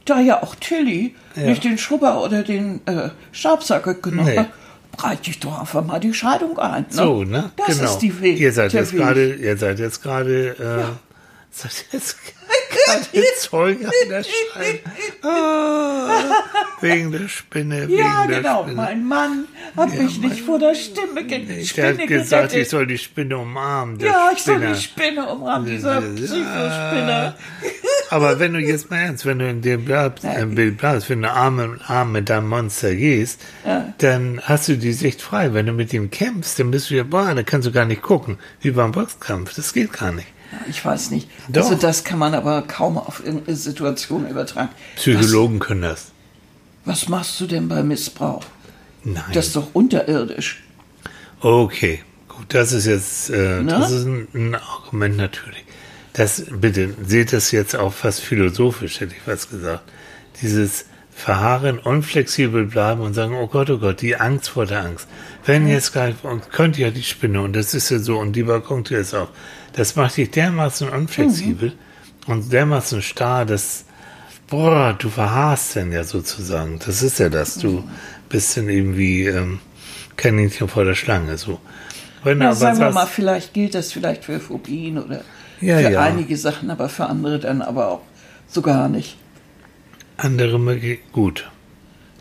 [0.05, 1.43] Da ja auch Tilly Ja.
[1.45, 4.39] nicht den Schrubber oder den äh, Stabsacker genommen Nee.
[4.39, 4.51] hat,
[4.93, 6.83] breite ich doch einfach mal die Scheidung ein.
[6.83, 6.87] Ne?
[6.91, 7.51] So, ne?
[7.57, 7.91] Das genau.
[7.91, 8.39] ist die Weg.
[8.41, 10.85] Ihr seid jetzt gerade, ihr seid jetzt gerade, äh,
[11.51, 12.17] seid jetzt
[12.71, 14.79] keine Zeuge an der Scheibe.
[15.23, 16.21] Ah,
[16.81, 18.63] wegen der Spinne, wegen Ja, genau.
[18.63, 18.77] Spinne.
[18.77, 19.45] Mein Mann
[19.77, 22.63] hat mich nicht vor der Stimme ge Der Spinne hat gesagt, gerettet.
[22.63, 23.99] ich soll die Spinne umarmen.
[24.01, 24.73] Ja, ich soll Spinner.
[24.75, 27.37] die Spinne umrahmen, dieser Psychospinner.
[28.11, 30.33] Aber wenn du jetzt mal ernst, wenn du in dem bleibst, Ja.
[30.33, 33.93] im Bild bleibst, wenn du Arm in Arm mit deinem Monster gehst, Ja.
[33.99, 35.55] dann hast du die Sicht frei.
[35.55, 38.03] Wenn du mit ihm kämpfst, dann bist du ja, boah, dann kannst du gar nicht
[38.03, 39.55] gucken, wie beim Boxkampf.
[39.55, 40.27] Das geht gar nicht.
[40.69, 41.29] Ich weiß nicht.
[41.49, 41.63] Doch.
[41.63, 44.71] Also das kann man aber kaum auf irgendeine Situation übertragen.
[44.97, 46.11] Psychologen können das.
[46.85, 48.45] Was, was machst du denn bei Missbrauch?
[49.05, 49.23] Nein.
[49.33, 50.63] Das ist doch unterirdisch.
[51.41, 53.65] Okay, gut, das ist jetzt, äh, Ne?
[53.65, 55.65] das ist ein, ein Argument natürlich.
[56.13, 59.85] Das, bitte, seht das jetzt auch fast philosophisch, hätte ich was gesagt.
[60.43, 60.85] Dieses
[61.15, 65.07] Verharren, unflexibel bleiben und sagen, oh Gott, oh Gott, die Angst vor der Angst.
[65.45, 68.43] Wenn jetzt gleich, und könnte ja die Spinne, und das ist ja so, und die
[68.43, 69.29] Balkontür ist auch,
[69.75, 71.73] das macht dich dermaßen unflexibel
[72.27, 73.85] und dermaßen starr, dass,
[74.49, 76.79] boah, du verharrst dann ja sozusagen.
[76.85, 77.85] Das ist ja das, du
[78.29, 79.61] bist dann irgendwie, ähm,
[80.17, 81.59] Kaninchen vor der Schlange, so.
[82.23, 85.23] Wenn aber sagen wir mal, vielleicht gilt das vielleicht für Phobien oder
[85.61, 86.01] Ja, für ja.
[86.03, 88.03] einige Sachen, aber für andere dann aber auch
[88.47, 89.17] so gar nicht.
[90.19, 91.51] Andere möge- gut.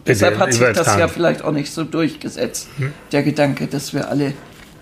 [0.07, 2.69] Deshalb hat sich das ja vielleicht auch nicht so durchgesetzt,
[3.11, 4.33] der Gedanke, dass wir alle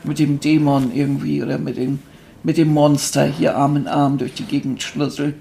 [0.03, 1.99] mit dem Dämon irgendwie oder mit dem,
[2.43, 5.35] mit dem Monster hier Arm in Arm durch die Gegend schlüsseln.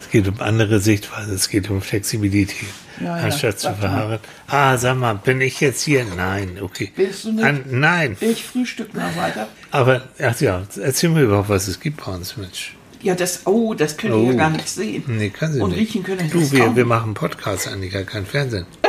[0.00, 2.68] Es geht um andere Sichtweise, es geht um Flexibilität.
[3.00, 3.80] Ja, ja, anstatt zu doch mal.
[3.80, 4.18] verharren.
[4.48, 6.04] Ah, sag mal, bin ich jetzt hier?
[6.16, 6.92] Nein, okay.
[6.96, 7.44] Willst du nicht?
[7.44, 9.48] An, nein, Ich frühstück mal weiter.
[9.70, 12.76] aber, ach ja, erzähl mir überhaupt, was es gibt bei uns, Mensch.
[13.00, 14.26] Ja, das, oh, das könnt ihr Oh.
[14.30, 15.02] ja gar nicht sehen.
[15.06, 15.80] Nee, kann sie Und nicht.
[15.80, 18.66] riechen können Du, das wir, wir machen Podcasts, Annika, kein Fernsehen.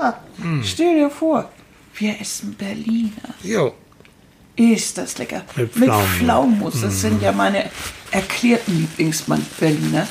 [0.00, 0.18] Ja,
[0.62, 1.50] stell dir vor,
[1.96, 3.10] wir essen Berliner.
[3.42, 3.74] Jo,
[4.56, 5.42] Ist das lecker.
[5.56, 6.80] Mit Mit Pflaumenmus.
[6.80, 7.70] Das sind ja meine
[8.12, 10.06] erklärten Lieblingsberliner.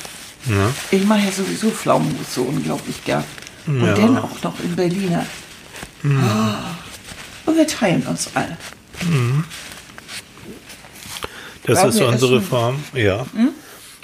[0.46, 0.70] ja.
[0.90, 3.24] Ich mache ja sowieso Pflaumenmus so unglaublich gern.
[3.66, 3.94] Und Ja.
[3.94, 5.24] dann auch noch in Berliner.
[6.04, 6.76] Ah.
[7.46, 8.56] Und wir teilen uns alle.
[11.66, 13.24] Das Ja, ist unsere essen- Form, ja.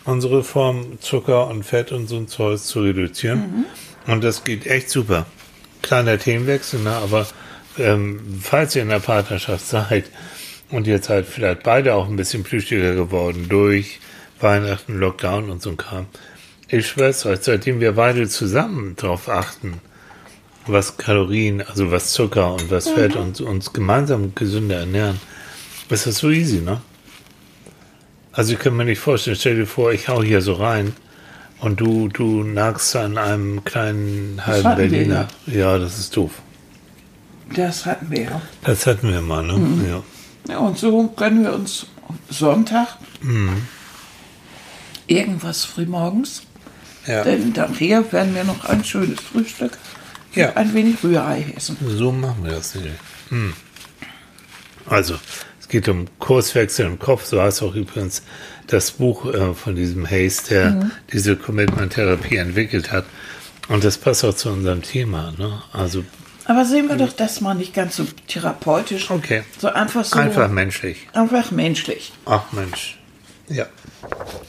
[0.04, 3.66] Unsere Form, Zucker und Fett und so ein Zeug zu reduzieren.
[4.06, 5.26] Und das geht echt super.
[5.82, 6.90] Kleiner Themenwechsel, ne?
[6.96, 7.26] aber
[7.80, 10.04] ähm, falls ihr in der Partnerschaft seid
[10.70, 13.98] und ihr seid vielleicht beide auch ein bisschen plüschiger geworden durch
[14.38, 16.06] Weihnachten, Lockdown und so ein Kram.
[16.68, 19.80] Ich schwör's euch, seitdem wir beide zusammen drauf achten,
[20.66, 25.18] was Kalorien, also was Zucker und was Fett und uns gemeinsam gesünder ernähren,
[25.88, 26.80] ist das so easy, ne?
[28.32, 30.94] Also ich kann mir nicht vorstellen, stell dir vor, ich hau hier so rein
[31.58, 35.26] und du, du nagst an einem kleinen halben Berliner.
[35.46, 36.30] Ja, das ist doof.
[37.54, 38.42] Das hatten wir ja.
[38.64, 39.54] Das hatten wir mal, ne?
[39.54, 39.88] Mhm.
[39.88, 40.02] Ja.
[40.48, 41.86] Ja, und so gönnen wir uns
[42.28, 42.96] Sonntag
[45.06, 46.42] irgendwas frühmorgens.
[47.06, 47.24] Ja.
[47.24, 49.72] Denn nachher werden wir noch ein schönes Frühstück
[50.34, 50.54] Ja.
[50.54, 51.76] ein wenig Rührei essen.
[51.88, 52.88] So machen wir das nicht.
[53.30, 53.52] Hm.
[54.86, 55.14] Also,
[55.60, 57.24] es geht um Kurswechsel im Kopf.
[57.24, 58.22] So heißt auch übrigens
[58.66, 60.90] das Buch äh, von diesem Hayes, der Mhm.
[61.12, 63.04] diese Commitment-Therapie entwickelt hat.
[63.68, 65.32] Und das passt auch zu unserem Thema.
[65.38, 65.62] Ne?
[65.72, 66.04] Also,
[66.44, 69.10] Aber sehen wir doch das mal nicht ganz so therapeutisch.
[69.10, 69.42] Okay.
[69.58, 70.18] So einfach so.
[70.18, 71.06] einfach menschlich.
[71.12, 72.12] Einfach menschlich.
[72.26, 72.98] Ach Mensch.
[73.48, 73.66] Ja.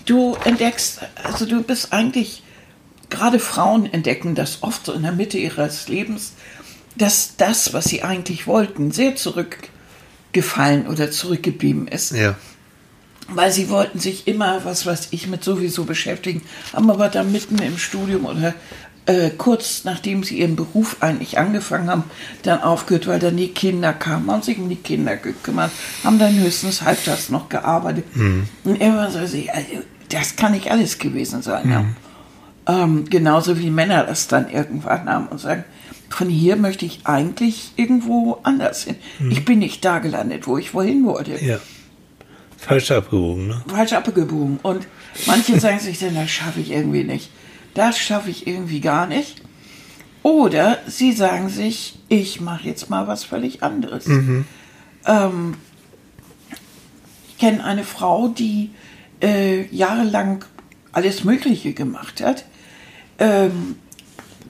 [0.05, 2.43] Du entdeckst, also du bist eigentlich,
[3.09, 6.33] gerade Frauen entdecken das oft so in der Mitte ihres Lebens,
[6.95, 12.11] dass das, was sie eigentlich wollten, sehr zurückgefallen oder zurückgeblieben ist.
[12.11, 12.35] Ja.
[13.27, 16.41] Weil sie wollten sich immer, was weiß ich, mit sowieso beschäftigen,
[16.73, 18.53] haben aber dann mitten im Studium oder
[19.05, 22.03] äh, kurz nachdem sie ihren Beruf eigentlich angefangen haben,
[22.43, 25.71] dann aufgehört, weil dann die Kinder kamen, haben sich um die Kinder gekümmert,
[26.03, 28.05] haben dann höchstens halbtags noch gearbeitet.
[28.63, 29.67] Und irgendwann so, sie, also,
[30.09, 31.69] das kann nicht alles gewesen sein.
[31.69, 32.83] Ja.
[32.83, 35.63] Ähm, genauso wie Männer das dann irgendwann haben und sagen,
[36.09, 38.97] von hier möchte ich eigentlich irgendwo anders hin.
[39.29, 41.59] Ich bin nicht da gelandet, wo ich wohin wollte Ja.
[42.57, 43.63] Falsch abgewogen, ne?
[43.67, 44.59] falsch abgebogen.
[44.61, 44.87] Und
[45.25, 47.31] manche sagen sich dann, das schaffe ich irgendwie nicht.
[47.73, 49.41] Das schaffe ich irgendwie gar nicht.
[50.23, 54.05] Oder sie sagen sich, ich mache jetzt mal was völlig anderes.
[55.05, 55.55] Ähm,
[57.29, 58.69] ich kenne eine Frau, die
[59.21, 60.45] äh, jahrelang
[60.91, 62.45] alles Mögliche gemacht hat.
[63.17, 63.77] Ähm,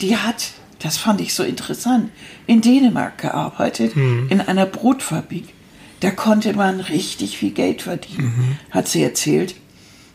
[0.01, 2.10] die hat, das fand ich so interessant,
[2.47, 3.95] in Dänemark gearbeitet,
[4.29, 5.53] in einer Brotfabrik.
[5.99, 9.55] Da konnte man richtig viel Geld verdienen, hat sie erzählt.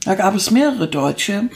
[0.06, 1.48] Da gab es mehrere Deutsche,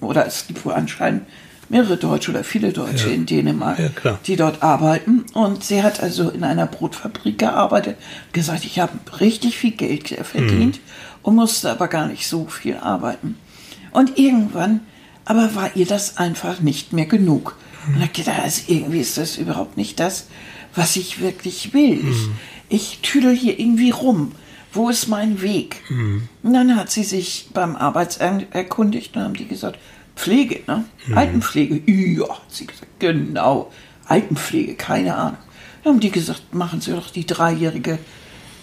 [0.00, 1.22] oder es gibt wohl anscheinend
[1.68, 3.14] mehrere Deutsche oder viele Deutsche Ja.
[3.14, 5.24] in Dänemark, Ja, die dort arbeiten.
[5.34, 7.96] Und sie hat also in einer Brotfabrik gearbeitet,
[8.32, 10.80] gesagt, ich habe richtig viel Geld verdient
[11.22, 13.36] und musste aber gar nicht so viel arbeiten.
[13.92, 14.80] Und irgendwann
[15.26, 17.56] aber war ihr das einfach nicht mehr genug.
[17.86, 20.26] Und hat gedacht, also irgendwie ist das überhaupt nicht das,
[20.74, 22.00] was ich wirklich will.
[22.10, 22.28] Ich,
[22.68, 24.32] ich tüdel hier irgendwie rum.
[24.72, 25.82] Wo ist mein Weg?
[26.42, 29.78] Und dann hat sie sich beim Arbeitsamt erkundigt und haben die gesagt,
[30.16, 30.84] Pflege, ne?
[31.14, 31.82] Altenpflege.
[31.90, 33.72] Ja, hat sie gesagt, genau.
[34.06, 35.38] Altenpflege, keine Ahnung.
[35.82, 37.98] Dann haben die gesagt, machen Sie doch die dreijährige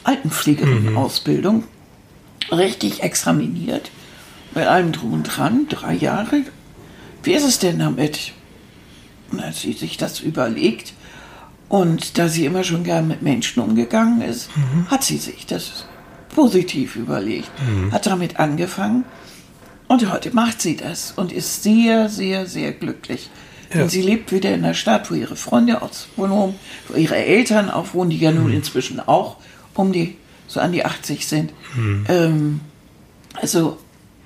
[0.03, 1.63] Altenpflegerin-Ausbildung.
[2.51, 3.91] Richtig examiniert.
[4.53, 6.43] Mit allem drum und dran, drei Jahre.
[7.23, 8.33] Wie ist es denn damit?
[9.31, 10.93] Und als sie sich das überlegt
[11.69, 14.49] und da sie immer schon gern mit Menschen umgegangen ist,
[14.89, 15.85] hat sie sich das
[16.37, 17.49] positiv überlegt,
[17.91, 19.05] hat damit angefangen
[19.87, 23.31] und heute macht sie das und ist sehr, sehr, sehr glücklich.
[23.73, 23.81] Ja.
[23.81, 26.53] Und sie lebt wieder in der Stadt, wo ihre Freunde aus wohnen,
[26.89, 29.37] wo ihre Eltern auch wohnen, die ja nun inzwischen auch
[29.73, 31.53] um die, so an die 80 sind.
[32.07, 32.59] Ähm,
[33.33, 33.79] also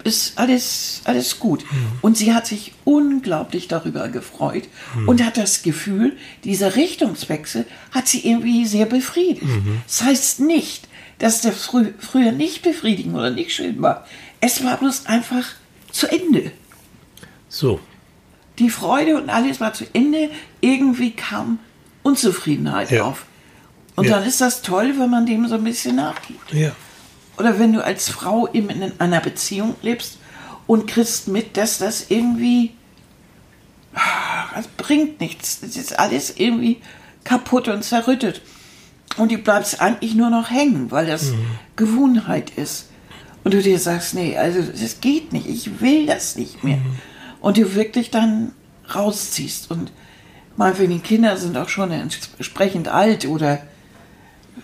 [0.04, 1.64] ist alles, alles gut.
[2.02, 4.68] Und sie hat sich unglaublich darüber gefreut
[5.06, 9.46] und hat das Gefühl, dieser Richtungswechsel hat sie irgendwie sehr befriedigt.
[9.88, 10.90] Das heißt nicht,
[11.22, 14.06] dass der frü früher nicht befriedigend oder nicht schön war.
[14.40, 15.46] Es war bloß einfach
[15.92, 16.52] zu Ende.
[17.48, 17.80] So.
[18.58, 20.32] Die Freude und alles war zu Ende.
[20.62, 21.60] Irgendwie kam
[22.02, 23.04] Unzufriedenheit Ja.
[23.04, 23.26] auf.
[23.96, 24.18] Und Ja.
[24.18, 26.54] dann ist das toll, wenn man dem so ein bisschen nachgibt.
[26.54, 26.72] Ja.
[27.38, 30.18] Oder wenn du als Frau eben in einer Beziehung lebst
[30.66, 32.72] und kriegst mit, dass das irgendwie,
[33.94, 35.60] ah, das bringt nichts.
[35.62, 36.82] Das ist alles irgendwie
[37.24, 38.42] kaputt und zerrüttet.
[39.18, 41.34] Und du bleibst eigentlich nur noch hängen, weil das
[41.76, 42.88] Gewohnheit ist.
[43.44, 46.78] Und du dir sagst, nee, also das geht nicht, ich will das nicht mehr.
[47.42, 48.52] Und du wirklich dann
[48.94, 49.72] rausziehst.
[49.72, 49.92] Und
[50.58, 53.60] meinetwegen die Kinder sind auch schon entsprechend alt oder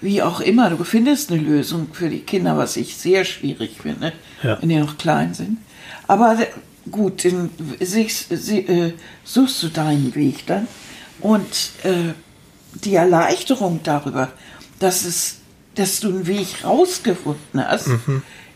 [0.01, 4.13] wie auch immer, du findest eine Lösung für die Kinder, was ich sehr schwierig finde,
[4.43, 4.57] Ja.
[4.62, 5.57] wenn die noch klein sind.
[6.07, 6.38] Aber
[6.91, 8.91] gut, dann äh,
[9.23, 10.67] suchst du deinen Weg dann.
[11.19, 12.13] Und äh,
[12.83, 14.29] die Erleichterung darüber,
[14.79, 15.37] dass, es,
[15.75, 17.89] dass du einen Weg rausgefunden hast,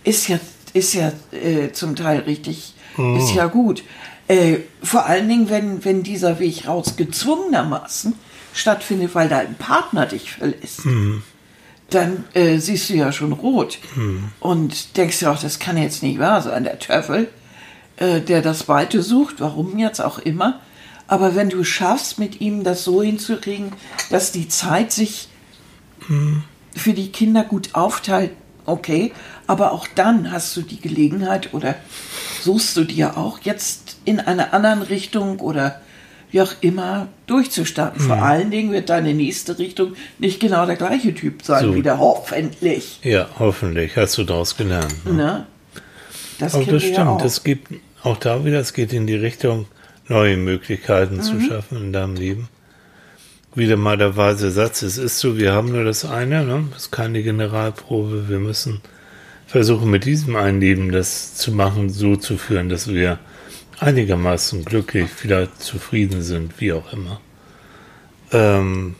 [0.04, 0.40] ist ja,
[0.74, 2.74] ist ja äh, zum Teil richtig,
[3.18, 3.84] ist ja gut.
[4.28, 8.14] Äh, vor allen Dingen, wenn, wenn dieser Weg raus gezwungenermaßen
[8.54, 10.82] stattfindet, weil dein Partner dich verlässt
[11.94, 13.78] dann äh, siehst du ja schon rot
[14.40, 16.64] und denkst ja auch, das kann jetzt nicht wahr sein.
[16.64, 17.30] Der Teufel,
[17.98, 20.60] äh, der das Weite sucht, warum jetzt auch immer.
[21.12, 23.74] Aber wenn du schaffst, mit ihm das so hinzukriegen,
[24.10, 25.28] dass die Zeit sich
[26.74, 28.32] für die Kinder gut aufteilt,
[28.66, 29.12] okay,
[29.46, 31.76] aber auch dann hast du die Gelegenheit oder
[32.42, 35.82] suchst du dir auch jetzt in einer anderen Richtung oder
[36.32, 38.00] wie auch immer durchzustarten.
[38.00, 41.76] Vor allen Dingen wird deine nächste Richtung nicht genau der gleiche Typ sein So.
[41.76, 43.02] wie der hoffentlich.
[43.04, 45.06] Ja, hoffentlich hast du daraus gelernt.
[45.06, 45.12] Ne?
[45.12, 45.48] Ne?
[46.40, 47.00] Das das wir ja stimmt.
[47.00, 47.26] auch.
[47.26, 47.68] Es gibt
[48.02, 49.66] auch da wieder, es geht in die Richtung,
[50.12, 51.22] neue Möglichkeiten Mhm.
[51.22, 52.50] zu schaffen in deinem Leben.
[53.56, 56.68] Wieder mal der weise Satz, es ist so, wir haben nur das eine, ne?
[56.76, 58.82] es ist keine Generalprobe, wir müssen
[59.48, 63.20] versuchen mit diesem einen Leben das zu machen, so zu führen, dass wir
[63.80, 67.20] einigermaßen glücklich, vielleicht zufrieden sind, wie auch immer.
[68.32, 68.96] Ähm,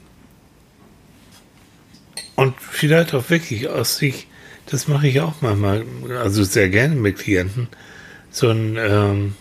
[2.36, 4.28] und vielleicht auch wirklich aus sich,
[4.66, 5.86] das mache ich auch manchmal,
[6.22, 7.68] also sehr gerne mit Klienten,
[8.32, 9.36] so ein, ähm,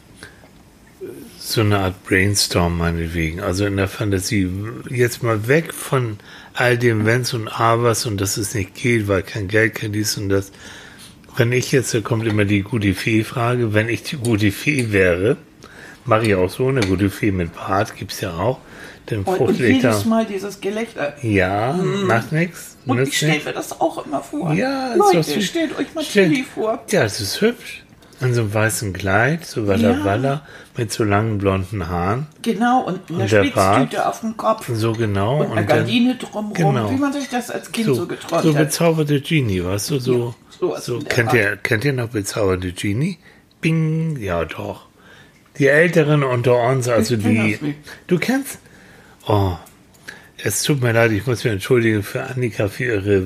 [1.52, 4.48] so eine Art Brainstorm meinetwegen, also in der Fantasie,
[4.88, 6.18] jetzt mal weg von
[6.54, 10.16] all dem Wenns und Abers und dass es nicht geht, weil kein Geld, kein dies
[10.16, 10.52] und das.
[11.36, 15.36] Wenn ich jetzt, da kommt immer die gute Fee-Frage, wenn ich die gute Fee wäre,
[16.04, 18.58] mache ich auch so eine gute Fee mit Bart, gibt's ja auch,
[19.08, 20.04] den und, und jedes.
[20.04, 21.14] Mal dieses Gelächter.
[21.22, 22.76] Ja, macht nichts.
[22.86, 24.52] Und ich stelle mir das auch immer vor.
[24.52, 26.82] Ja, Leute, so- stellt euch mal Chili vor.
[26.90, 27.84] Ja, es ist hübsch.
[28.20, 30.04] In so einem weißen Kleid, so Walla Ja.
[30.04, 30.42] Walla,
[30.76, 32.26] mit so langen blonden Haaren.
[32.42, 33.54] Genau, und eine Und der Spitztüte
[33.96, 34.06] Bart.
[34.06, 34.68] auf dem Kopf.
[34.72, 35.40] So genau.
[35.42, 36.90] Und eine dann- Gardine drumherum, Genau.
[36.90, 38.58] wie man sich das als Kind so, so, geträumt so hat.
[38.66, 43.16] bezauberte Genie, weißt du, so, Ja, so kennt ihr, kennt ihr noch bezauberte Genie?
[43.62, 44.86] Bing, ja doch.
[45.58, 47.74] Die Älteren unter uns, also Ich die,
[48.06, 48.58] du kennst,
[49.26, 49.52] oh,
[50.42, 53.22] es tut mir leid, ich muss mich entschuldigen für Annika für ihre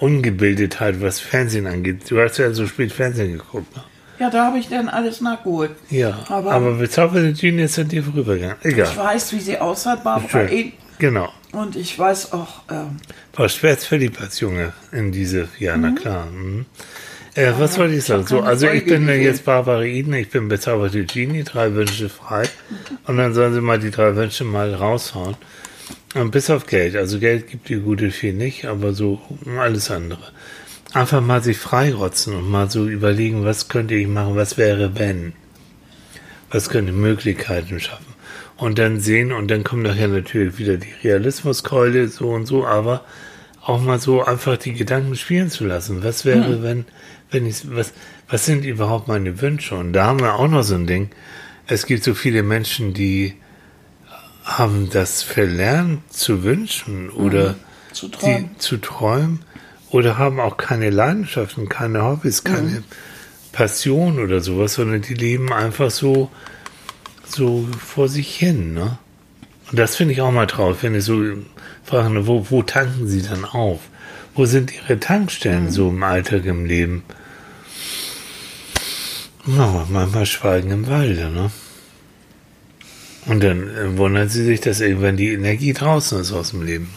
[0.00, 2.10] Ungebildetheit, was Fernsehen angeht.
[2.10, 3.82] Du hast ja so spät Fernsehen geguckt, ne?
[4.18, 5.70] Ja, da habe ich dann alles nachgeholt.
[5.88, 8.56] Ja, Aber- aber, bezauberte Genie ist an dir vorübergegangen.
[8.62, 8.88] Egal.
[8.90, 10.48] Ich weiß, wie sie aussah, Barbara Schön.
[10.52, 10.72] Eden.
[10.98, 11.30] Genau.
[11.52, 12.98] Und ich weiß auch, ähm,
[13.34, 16.26] War schwer verliebt als Junge in diese, ja, na klar.
[16.26, 16.66] Mhm.
[17.34, 18.26] Äh, was wollte ich sagen?
[18.26, 19.22] So, also ich Folge bin äh, gesehen.
[19.24, 22.42] jetzt Barbara Eden, ich bin bezauberte Genie, drei Wünsche frei.
[23.06, 25.36] Und dann sollen sie mal die drei Wünsche mal raushauen.
[26.14, 26.96] Und bis auf Geld.
[26.96, 29.20] Also Geld gibt die gute viel nicht, aber so
[29.58, 30.32] alles andere.
[30.92, 35.34] einfach mal sich freirotzen und mal so überlegen, was könnte ich machen, was wäre wenn,
[36.50, 38.06] was könnte Möglichkeiten schaffen.
[38.56, 43.04] Und dann sehen, und dann kommt nachher natürlich wieder die Realismuskeule, so und so, aber
[43.62, 46.02] auch mal so einfach die Gedanken spielen zu lassen.
[46.02, 46.62] Was wäre, Mhm.
[46.62, 46.84] wenn,
[47.30, 47.92] wenn ich, was,
[48.28, 49.76] was sind überhaupt meine Wünsche?
[49.76, 51.10] Und da haben wir auch noch so ein Ding.
[51.66, 53.34] Es gibt so viele Menschen, die
[54.58, 57.54] haben das verlernt zu wünschen oder
[57.92, 58.50] Zu träumen.
[58.54, 59.44] die zu träumen
[59.90, 62.82] oder haben auch keine Leidenschaften, keine Hobbys, keine
[63.52, 66.30] Passion oder sowas, sondern die leben einfach so,
[67.26, 68.98] so vor sich hin, ne?
[69.70, 71.22] Und das finde ich auch mal traurig, wenn ich so
[71.84, 73.80] frage, wo, wo tanken sie dann auf?
[74.34, 77.04] Wo sind ihre Tankstellen so im Alltag im Leben?
[79.46, 81.50] Na, manchmal schweigen im Walde, ne?
[83.30, 86.90] Und dann äh, wundern sie sich, dass irgendwann die Energie draußen ist aus dem Leben.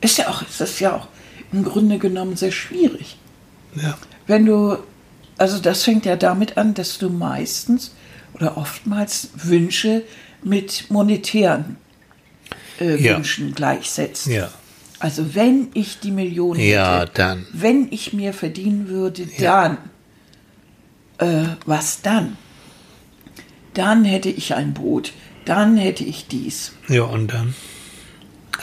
[0.00, 1.08] Ist ja auch, ist das ja auch
[1.52, 3.18] im Grunde genommen sehr schwierig.
[3.74, 3.98] Ja.
[4.28, 4.78] Wenn du,
[5.38, 7.92] also das fängt ja damit an, dass du meistens
[8.34, 10.04] oder oftmals Wünsche
[10.44, 11.78] mit monetären
[12.80, 13.16] äh, Ja.
[13.16, 14.28] Wünschen gleichsetzt.
[14.28, 14.52] Ja.
[15.00, 17.46] Also wenn ich die Million Ja, hätte, dann.
[17.52, 19.78] wenn ich mir verdienen würde, dann,
[21.20, 22.36] äh, was dann?
[23.74, 25.12] Dann hätte ich ein Boot,
[25.44, 26.72] dann hätte ich dies.
[26.88, 27.54] Ja, und dann?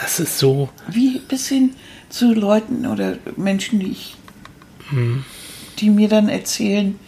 [0.01, 1.75] Das ist so, Wie bis hin
[2.09, 4.15] zu Leuten oder Menschen, die ich,
[5.79, 6.99] die mir dann erzählen,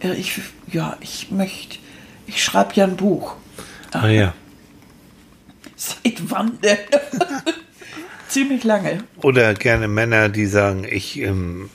[0.00, 0.40] äh, ich,
[0.70, 1.78] ja, ich möchte,
[2.26, 3.36] ich schreibe ja ein Buch.
[3.92, 4.34] ah ja.
[5.76, 6.78] Seit wann denn?
[8.28, 9.04] Ziemlich lange.
[9.22, 11.70] Oder gerne Männer, die sagen, ich ähm,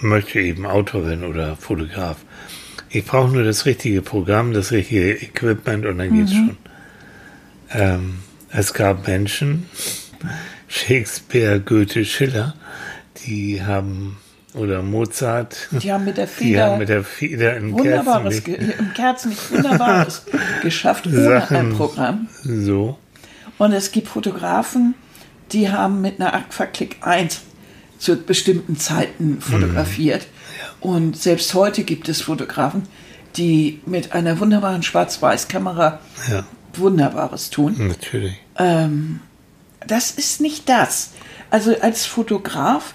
[0.00, 2.18] möchte eben Autor werden oder Fotograf.
[2.88, 6.56] Ich brauche nur das richtige Programm, das richtige Equipment und dann geht's schon.
[7.72, 8.18] Ähm,
[8.50, 9.68] es gab Menschen,
[10.68, 12.54] Shakespeare, Goethe, Schiller,
[13.26, 14.18] die haben,
[14.54, 19.50] oder Mozart, Die haben mit der Feder mit der Feder in Wunderbares, Kerzenlicht im Kerzenlicht
[19.50, 20.22] Wunderbares
[20.62, 21.56] geschafft ohne Sachen.
[21.56, 22.28] ein Programm.
[22.42, 22.98] so.
[23.58, 24.94] Und es gibt Fotografen,
[25.52, 27.42] die haben mit einer Aquaclick 1
[27.98, 30.26] zu bestimmten Zeiten fotografiert.
[30.80, 32.82] Und selbst heute gibt es Fotografen,
[33.36, 37.74] die mit einer wunderbaren Schwarz-Weiß-Kamera Ja, Wunderbares tun.
[37.88, 38.34] natürlich.
[39.86, 41.10] Das ist nicht das.
[41.50, 42.94] Also als Fotograf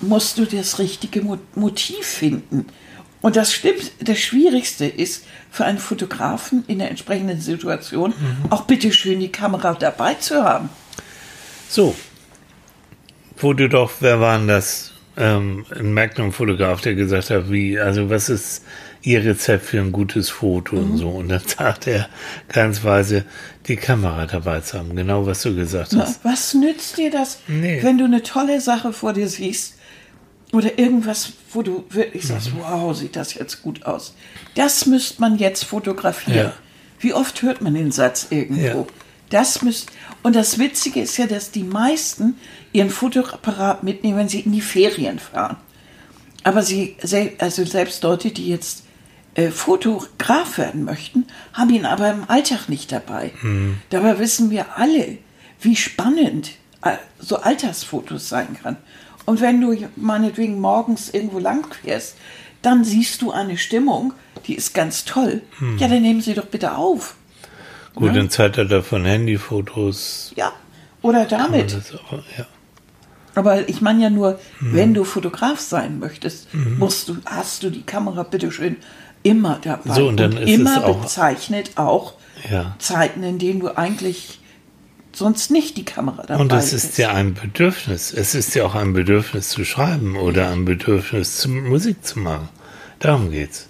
[0.00, 2.66] musst du das richtige Mo- Motiv finden.
[3.20, 8.12] Und das stimmt, das Schwierigste ist für einen Fotografen in der entsprechenden Situation
[8.50, 10.68] auch bitteschön die Kamera dabei zu haben.
[11.68, 11.94] So.
[13.36, 14.92] Wo du doch, wer war denn das?
[15.16, 18.64] Ähm, ein Magnum-Fotograf, der gesagt hat, wie, also was ist
[19.02, 20.90] Ihr Rezept für ein gutes Foto Mhm.
[20.92, 21.08] und so.
[21.10, 22.08] Und dann sagt er
[22.48, 23.24] ganz weise,
[23.68, 24.96] die Kamera dabei zu haben.
[24.96, 26.24] Genau, was du gesagt Na, hast.
[26.24, 27.80] was nützt dir das, Nee.
[27.82, 29.74] wenn du eine tolle Sache vor dir siehst
[30.52, 32.60] oder irgendwas, wo du wirklich sagst, Mhm.
[32.60, 34.16] wow, sieht das jetzt gut aus.
[34.56, 36.38] Das müsste man jetzt fotografieren.
[36.46, 36.52] Ja.
[36.98, 38.62] Wie oft hört man den Satz irgendwo?
[38.80, 38.86] Ja.
[39.34, 39.90] Das müsst,
[40.22, 42.36] und das Witzige ist ja, dass die meisten
[42.72, 45.56] ihren Fotoapparat mitnehmen, wenn sie in die Ferien fahren.
[46.44, 46.96] Aber sie,
[47.38, 48.84] also selbst Leute, die jetzt
[49.34, 53.32] äh, Fotograf werden möchten, haben ihn aber im Alltag nicht dabei.
[53.90, 55.18] Dabei wissen wir alle,
[55.60, 58.76] wie spannend äh, so Alltagsfotos sein kann.
[59.26, 62.14] Und wenn du meinetwegen morgens irgendwo lang fährst,
[62.62, 64.14] dann siehst du eine Stimmung,
[64.46, 65.42] die ist ganz toll.
[65.80, 67.16] Ja, dann nehmen sie doch bitte auf.
[67.94, 70.32] Gut, im Zeitalter von Handyfotos.
[70.36, 70.52] Ja,
[71.02, 71.76] oder damit.
[72.10, 72.46] auch, ja.
[73.36, 74.74] Aber ich meine ja nur, Mhm.
[74.74, 78.76] wenn du Fotograf sein möchtest, musst du, hast du die Kamera bitteschön
[79.22, 79.94] immer dabei.
[79.94, 82.14] So, und dann ist es immer auch- bezeichnet auch
[82.50, 82.76] Ja.
[82.78, 84.40] Zeiten, in denen du eigentlich
[85.12, 86.84] sonst nicht die Kamera dabei Und es hättest.
[86.90, 88.12] ist ja ein Bedürfnis.
[88.12, 92.48] Es ist ja auch ein Bedürfnis zu schreiben oder ein Bedürfnis zu Musik zu machen.
[92.98, 93.68] Darum geht's.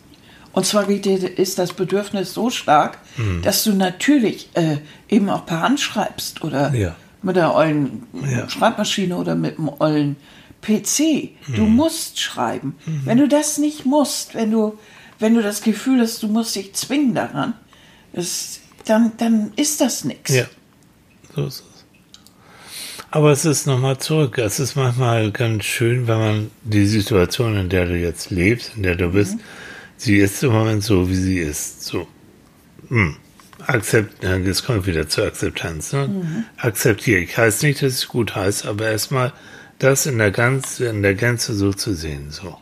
[0.55, 3.43] Und zwar ist das Bedürfnis so stark, Mhm.
[3.43, 6.95] dass du natürlich äh, eben auch per Hand schreibst oder Ja.
[7.23, 8.49] mit der ollen Ja.
[8.49, 10.17] Schreibmaschine oder mit dem ollen
[10.63, 11.31] PC.
[11.55, 11.77] Du Mhm.
[11.77, 12.77] musst schreiben.
[13.05, 14.79] Wenn du das nicht musst, wenn du,
[15.19, 17.55] wenn du das Gefühl hast, du musst dich zwingen daran,
[18.13, 20.33] das, dann, dann ist das nichts.
[20.35, 20.45] Ja,
[21.35, 21.85] so ist es.
[23.11, 24.39] Aber es ist nochmal zurück.
[24.39, 28.83] Es ist manchmal ganz schön, wenn man die Situation, in der du jetzt lebst, in
[28.83, 29.37] der du bist,
[29.97, 31.85] sie ist im Moment so, wie sie ist.
[31.85, 32.07] So.
[32.89, 33.17] Hm.
[33.67, 35.93] Akzept, ja, jetzt kommt wieder zur Akzeptanz.
[35.93, 36.45] Ne?
[36.57, 37.37] Akzeptiere ich.
[37.37, 39.33] Heißt nicht, dass es gut heißt, aber erstmal
[39.79, 42.31] das in der, ganz, in der Gänze so zu sehen.
[42.31, 42.59] So.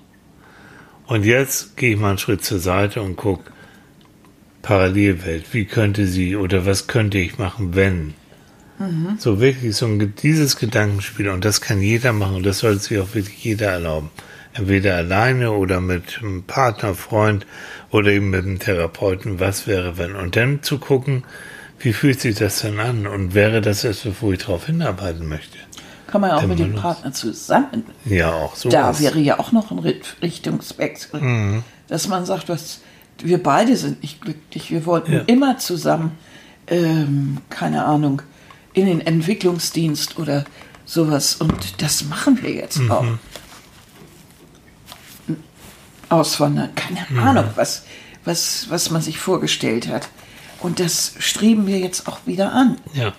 [1.07, 3.51] Und jetzt gehe ich mal einen Schritt zur Seite und gucke,
[4.63, 8.15] Parallelwelt, wie könnte sie oder was könnte ich machen, wenn?
[9.19, 12.99] So wirklich so ein, dieses Gedankenspiel und das kann jeder machen und das sollte sich
[12.99, 14.11] auch wirklich jeder erlauben.
[14.55, 17.47] Entweder alleine oder mit einem Partner, Freund
[17.91, 20.15] oder eben mit einem Therapeuten, was wäre wenn.
[20.15, 21.25] Und dann zu gucken,
[21.79, 25.57] wie fühlt sich das denn an und wäre das etwas, wo ich darauf hinarbeiten möchte.
[26.07, 26.75] Kann man ja auch mit dem.
[26.75, 27.85] Partner zusammen.
[28.05, 28.69] Ja, auch so.
[28.69, 31.21] Da wäre ja auch noch ein Richt- Richtungswechsel.
[31.21, 31.65] Mhm.
[31.89, 32.81] Dass man sagt, was,
[33.23, 34.71] wir beide sind nicht glücklich.
[34.71, 35.21] Wir wollten Ja.
[35.27, 36.13] immer zusammen,
[36.67, 38.21] ähm, keine Ahnung,
[38.75, 40.45] in den Entwicklungsdienst oder
[40.85, 41.37] sowas.
[41.37, 42.91] Und das machen wir jetzt Mhm.
[42.91, 43.07] auch.
[46.13, 47.19] Auswandern, keine Mhm.
[47.19, 47.85] Ahnung, was,
[48.25, 50.09] was, was man sich vorgestellt hat.
[50.61, 52.79] Und das streben wir jetzt auch wieder an.
[52.95, 53.13] ja.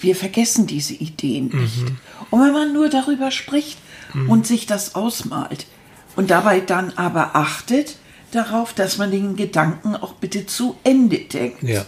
[0.00, 1.82] Wir vergessen diese Ideen nicht.
[1.82, 1.96] Mhm.
[2.30, 3.78] Und wenn man nur darüber spricht
[4.28, 5.66] und sich das ausmalt
[6.14, 7.96] und dabei dann aber achtet
[8.30, 11.64] darauf, dass man den Gedanken auch bitte zu Ende denkt.
[11.64, 11.84] Ja.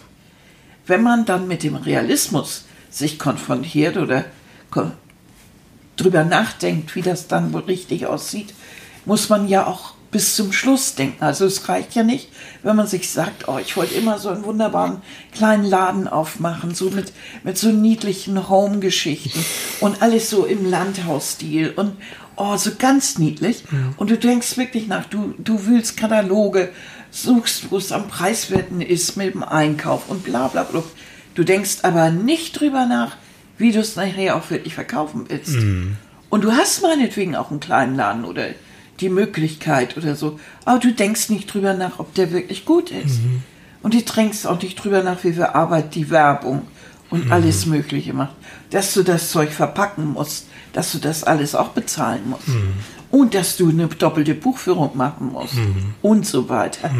[0.86, 4.24] Wenn man dann mit dem Realismus sich konfrontiert oder
[5.96, 8.54] drüber nachdenkt, wie das dann wohl richtig aussieht,
[9.04, 11.22] muss man ja auch bis zum Schluss denken.
[11.22, 12.28] Also es reicht ja nicht,
[12.62, 16.90] wenn man sich sagt, oh, ich wollte immer so einen wunderbaren kleinen Laden aufmachen, so
[16.90, 17.12] mit,
[17.44, 19.44] mit so niedlichen Home-Geschichten
[19.80, 21.92] und alles so im Landhausstil und
[22.36, 23.64] oh, so ganz niedlich.
[23.96, 26.70] Und du denkst wirklich nach, du, du wühlst Kataloge,
[27.12, 30.82] suchst, wo es am preiswerten ist mit dem Einkauf und bla bla bla.
[31.34, 33.16] Du denkst aber nicht drüber nach,
[33.58, 35.56] wie du es nachher auch wirklich verkaufen willst.
[36.30, 38.48] Und du hast meinetwegen auch einen kleinen Laden oder
[39.00, 40.38] die Möglichkeit oder so.
[40.64, 43.20] Aber du denkst nicht drüber nach, ob der wirklich gut ist.
[43.82, 46.62] Und du denkst auch nicht drüber nach, wie viel Arbeit die Werbung
[47.10, 48.34] und alles Mögliche macht.
[48.70, 52.48] Dass du das Zeug verpacken musst, dass du das alles auch bezahlen musst.
[53.10, 55.56] Und dass du eine doppelte Buchführung machen musst.
[56.02, 56.90] Und so weiter.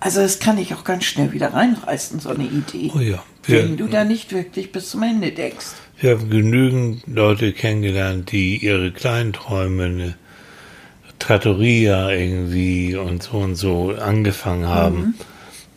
[0.00, 2.92] Also das kann ich auch ganz schnell wieder reinreißen, so eine Idee.
[2.94, 3.22] Oh ja.
[3.42, 5.66] Wir, Wenn du da nicht wirklich bis zum Ende denkst.
[6.00, 10.14] wir haben genügend Leute kennengelernt, die ihre kleinen Träume,
[11.24, 15.14] Trattoria irgendwie und so und so angefangen haben.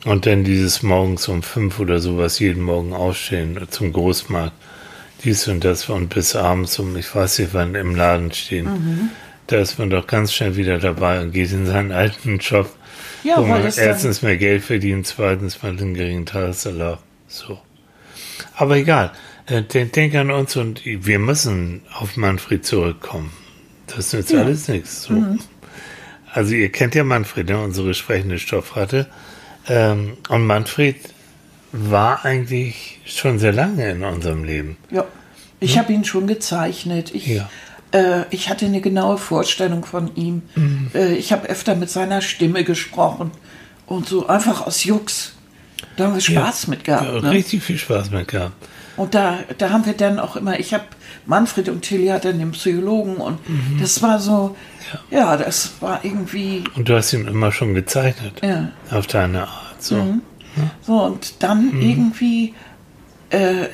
[0.03, 4.53] Und dann dieses morgens um fünf oder sowas jeden Morgen aufstehen zum Großmarkt.
[5.23, 9.09] Dies und das und bis abends um, ich weiß nicht wann, im Laden stehen.
[9.47, 12.69] Da ist man doch ganz schnell wieder dabei und geht in seinen alten Job,
[13.23, 16.99] Ja, wo man erstens mehr Geld verdient, zweitens mal einen geringen Tageserlaub.
[17.27, 17.57] So.
[18.55, 19.11] Aber egal.
[19.45, 23.31] Äh, Denk, denk an uns und wir müssen auf Manfred zurückkommen.
[23.95, 25.03] Das nützt alles nichts.
[25.03, 25.23] So.
[26.33, 27.59] Also ihr kennt ja Manfred, ne?
[27.61, 29.07] unsere sprechende Stoffratte.
[29.67, 30.95] Ähm, und Manfred
[31.71, 34.77] war eigentlich schon sehr lange in unserem Leben.
[34.91, 35.05] Ja,
[35.59, 37.13] ich habe ihn schon gezeichnet.
[37.13, 37.49] Ich, Ja.
[37.91, 40.43] äh, ich hatte eine genaue Vorstellung von ihm.
[40.93, 43.31] Äh, ich habe öfter mit seiner Stimme gesprochen
[43.85, 45.33] und so einfach aus Jux.
[45.95, 47.05] Da haben wir Spaß mit gehabt.
[47.05, 47.31] Ja, ne?
[47.31, 48.53] Richtig viel Spaß mit gehabt.
[48.97, 50.83] Und da, da haben wir dann auch immer, ich habe
[51.25, 53.39] Manfred und Tilly hatten den Psychologen und
[53.79, 54.55] das war so,
[55.11, 55.37] ja.
[55.37, 58.41] das war irgendwie, Und du hast ihn immer schon gezeichnet.
[58.43, 58.71] ja.
[58.91, 59.81] Auf deine Art.
[59.81, 60.17] So.
[60.81, 62.55] So, und dann irgendwie,
[63.29, 63.67] äh,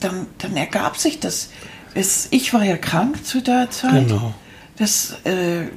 [0.00, 1.50] dann, dann ergab sich das.
[1.94, 4.06] Es, ich war ja krank zu der Zeit.
[4.08, 4.34] Genau.
[4.76, 5.68] Das, äh,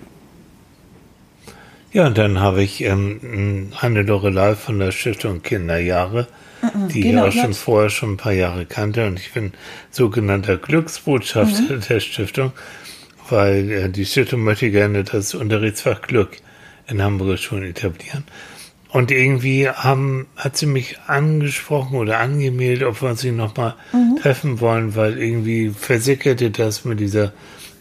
[1.93, 6.27] Ja, und dann habe ich ähm, eine Lorelei von der Stiftung Kinderjahre,
[6.93, 9.07] die genau, ich auch schon vorher schon ein paar Jahre kannte.
[9.07, 9.53] Und ich bin
[9.91, 11.81] sogenannter Glücksbotschafter Mhm.
[11.89, 12.51] der Stiftung,
[13.29, 16.37] weil äh, die Stiftung möchte gerne das Unterrichtsfach Glück
[16.87, 18.23] in Hamburger Schulen etablieren.
[18.91, 24.17] Und irgendwie haben, hat sie mich angesprochen oder angemeldet, ob wir uns nicht nochmal Mhm.
[24.19, 27.31] treffen wollen, weil irgendwie versickerte das mit dieser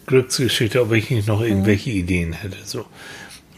[0.07, 1.35] Glücksgeschichte, ob ich nicht Mhm.
[1.35, 2.59] noch irgendwelche Ideen hätte.
[2.65, 2.85] So.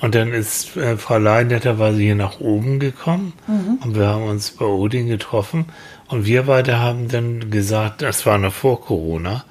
[0.00, 3.34] Und dann ist äh, Frau Lein netterweise hier nach oben gekommen
[3.82, 5.66] und wir haben uns bei Odin getroffen
[6.08, 9.44] und wir beide haben dann gesagt, das war noch vor Corona,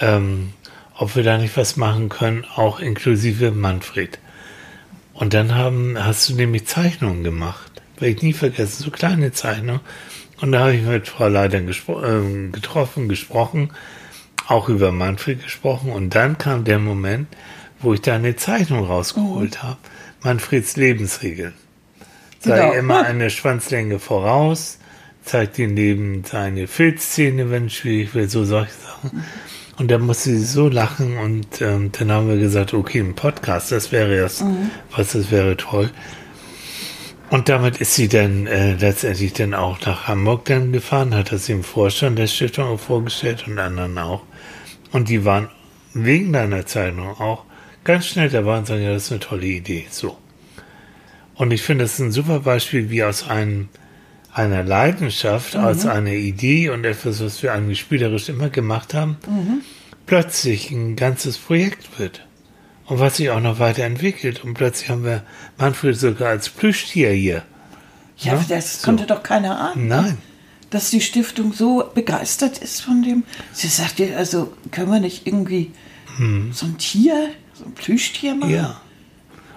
[0.00, 0.54] ähm,
[0.96, 4.18] ob wir da nicht was machen können, auch inklusive Manfred.
[5.12, 7.70] Und dann haben, hast du nämlich Zeichnungen gemacht.
[7.98, 9.80] Werde ich nie vergessen, so kleine Zeichnungen.
[10.40, 13.70] Und da habe ich mit Frau Leiter gespro ähm, getroffen, gesprochen,
[14.48, 15.92] auch über Manfred gesprochen.
[15.92, 17.28] Und dann kam der Moment,
[17.84, 19.78] wo ich da eine Zeichnung rausgeholt habe.
[20.22, 21.54] Manfreds Lebensregeln.
[22.40, 22.72] Sei Genau.
[22.72, 24.78] immer eine Schwanzlänge voraus,
[25.22, 29.24] zeigt den Leben seine Filzzähne, wenn es schwierig wird, so solche Sachen.
[29.76, 33.72] Und da musste sie so lachen und ähm, dann haben wir gesagt, okay, ein Podcast,
[33.72, 34.44] das wäre das,
[34.94, 35.90] was, das wäre toll.
[37.30, 41.46] Und damit ist sie dann äh, letztendlich dann auch nach Hamburg dann gefahren, hat das
[41.46, 44.22] dem Vorstand der Stiftung vorgestellt und anderen auch.
[44.92, 45.48] Und die waren
[45.94, 47.44] wegen deiner Zeichnung auch
[47.84, 49.86] ganz schnell dabei und sagen, ja, das ist eine tolle Idee.
[49.90, 50.16] So.
[51.34, 53.68] Und ich finde, das ist ein super Beispiel, wie aus einem,
[54.32, 59.16] einer Leidenschaft, aus einer Idee und etwas, was wir eigentlich spielerisch immer gemacht haben,
[60.06, 62.26] plötzlich ein ganzes Projekt wird.
[62.86, 64.44] Und was sich auch noch weiterentwickelt.
[64.44, 65.22] Und plötzlich haben wir
[65.56, 67.42] Manfred sogar als Plüschtier hier.
[68.18, 68.84] Ja, Ja, das so.
[68.84, 69.88] konnte doch keiner ahnen.
[69.88, 70.18] Nein.
[70.70, 73.22] dass die Stiftung so begeistert ist von dem.
[73.52, 75.70] Sie sagte, also können wir nicht irgendwie
[76.52, 77.30] so ein Tier,
[77.64, 78.50] so ein Plüschtier machen?
[78.50, 78.56] Hm.
[78.56, 78.80] Ja.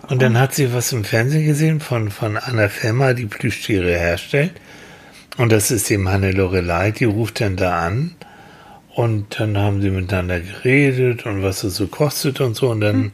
[0.09, 4.53] Und dann hat sie was im Fernsehen gesehen von, von einer Firma, die Plüschtiere herstellt.
[5.37, 8.15] Und das ist eben Hanne Lorelei, die ruft dann da an.
[8.95, 12.69] Und dann haben sie miteinander geredet und was es so kostet und so.
[12.69, 13.11] Und dann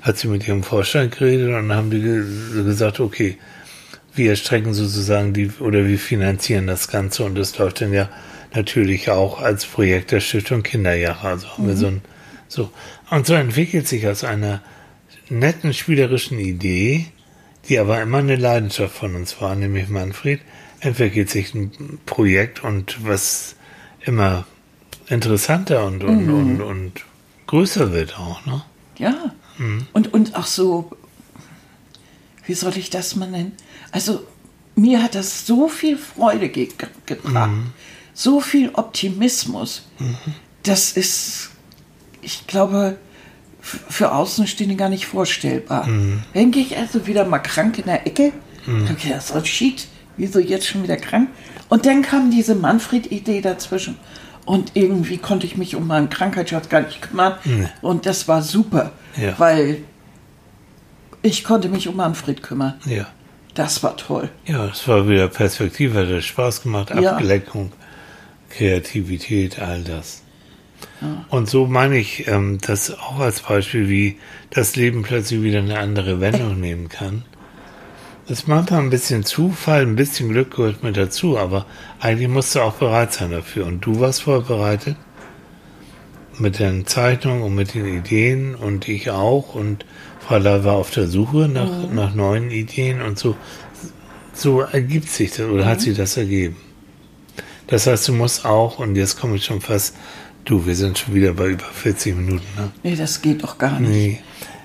[0.00, 2.24] hat sie mit ihrem Vorstand geredet und dann haben die ge
[2.64, 3.36] gesagt, okay,
[4.14, 7.24] wir strecken sozusagen die, oder wir finanzieren das Ganze.
[7.24, 8.08] Und das läuft dann ja
[8.54, 11.28] natürlich auch als Projekt der Stiftung Kinderjahre.
[11.28, 12.02] Also haben wir so ein,
[12.48, 12.70] so.
[13.10, 14.62] Und so entwickelt sich aus einer
[15.28, 17.06] netten spielerischen Idee,
[17.68, 20.40] die aber immer eine Leidenschaft von uns war, nämlich Manfred,
[20.80, 23.56] entwickelt sich ein Projekt und was
[24.04, 24.46] immer
[25.08, 26.92] interessanter und, und, und, und
[27.46, 28.62] größer wird auch, ne?
[28.98, 29.34] Ja.
[29.56, 29.86] Hm.
[29.92, 30.96] Und, und auch so,
[32.44, 33.52] wie soll ich das mal nennen?
[33.92, 34.26] Also,
[34.74, 36.68] mir hat das so viel Freude ge
[37.06, 37.66] gebracht, Mhm.
[38.14, 39.86] so viel Optimismus.
[40.62, 41.50] Das ist,
[42.26, 42.96] ich glaube,
[43.60, 45.86] für Außenstehende gar nicht vorstellbar.
[45.86, 46.22] Mhm.
[46.34, 48.32] Dann gehe ich also wieder mal krank in der Ecke.
[48.66, 51.28] Hab ich gedacht, so shit, wieso jetzt schon wieder krank?
[51.68, 53.96] Und dann kam diese Manfred-Idee dazwischen.
[54.44, 57.34] Und irgendwie konnte ich mich um meinen Krankheitsschutz gar nicht kümmern.
[57.80, 59.34] Und das war super, Ja.
[59.38, 59.78] weil
[61.22, 62.74] ich konnte mich um Manfred kümmern.
[62.86, 63.06] Ja.
[63.54, 64.28] Das war toll.
[64.46, 67.12] Ja, es war wieder Perspektive, hat Spaß gemacht, Ja.
[67.12, 67.72] Ablenkung,
[68.50, 70.22] Kreativität, all das.
[71.28, 74.18] Und so meine ich ähm, das auch als Beispiel, wie
[74.50, 77.24] das Leben plötzlich wieder eine andere Wendung nehmen kann.
[78.28, 81.64] Das ist manchmal ein bisschen Zufall, ein bisschen Glück gehört mit dazu, aber
[82.00, 83.66] eigentlich musst du auch bereit sein dafür.
[83.66, 84.96] Und du warst vorbereitet
[86.38, 89.54] mit den Zeichnungen und mit den Ideen und ich auch.
[89.54, 89.84] Und
[90.18, 93.36] Frau Lai war auf der Suche nach, nach neuen Ideen und so.
[94.32, 96.56] So ergibt sich das oder hat sich das ergeben.
[97.68, 99.96] Das heißt, du musst auch, und jetzt komme ich schon fast,
[100.46, 102.72] du, wir sind schon wieder bei über 40 Minuten, ne?
[102.82, 103.90] Nee, das geht doch gar nicht.
[103.90, 104.18] Nee.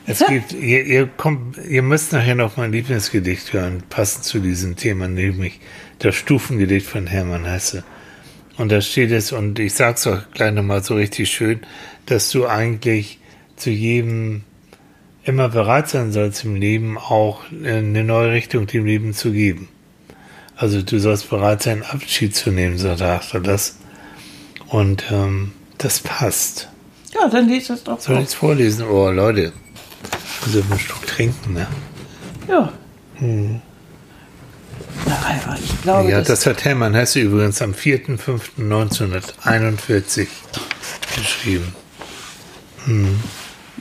[0.06, 4.76] Es gibt, ihr, ihr kommt, ihr müsst nachher noch mein Lieblingsgedicht hören, passend zu diesem
[4.76, 5.60] Thema, nämlich
[6.00, 7.84] das Stufengedicht von Hermann Hesse.
[8.58, 11.62] Und da steht es, und ich sag's auch gleich nochmal so richtig schön,
[12.08, 13.20] dass du eigentlich
[13.56, 14.44] zu jedem
[15.24, 19.70] immer bereit sein sollst im Leben auch eine neue Richtung dem Leben zu geben.
[20.56, 23.78] Also du sollst bereit sein, Abschied zu nehmen, so er das.
[24.68, 25.54] Und ähm,
[25.84, 26.70] das passt.
[27.14, 28.88] Ja, dann lese es doch Soll ich jetzt vorlesen?
[28.88, 29.52] Oh, Leute.
[30.46, 31.68] Muss einen Schluck trinken, ne?
[32.48, 32.72] Ja.
[33.20, 33.62] Na,
[35.16, 40.28] aber ich glaube, Ja, das, das hat Hermann Hesse übrigens am 4.5.1941
[41.16, 41.76] geschrieben.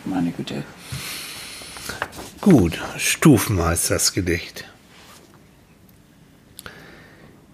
[0.05, 0.62] meine Güte.
[2.40, 4.64] Gut, Stufen heißt das Gedicht.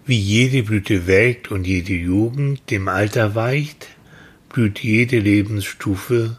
[0.05, 3.87] Wie jede Blüte welkt und jede Jugend dem Alter weicht,
[4.49, 6.37] blüht jede Lebensstufe,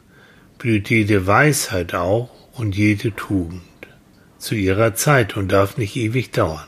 [0.58, 3.62] blüht jede Weisheit auch und jede Tugend
[4.38, 6.66] zu ihrer Zeit und darf nicht ewig dauern.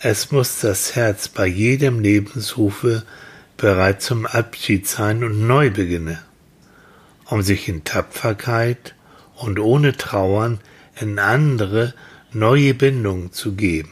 [0.00, 3.04] Es muss das Herz bei jedem Lebensrufe
[3.56, 6.22] bereit zum Abschied sein und neu beginne,
[7.26, 8.94] um sich in Tapferkeit
[9.34, 10.60] und ohne Trauern
[11.00, 11.94] in andere
[12.32, 13.90] neue Bindung zu geben.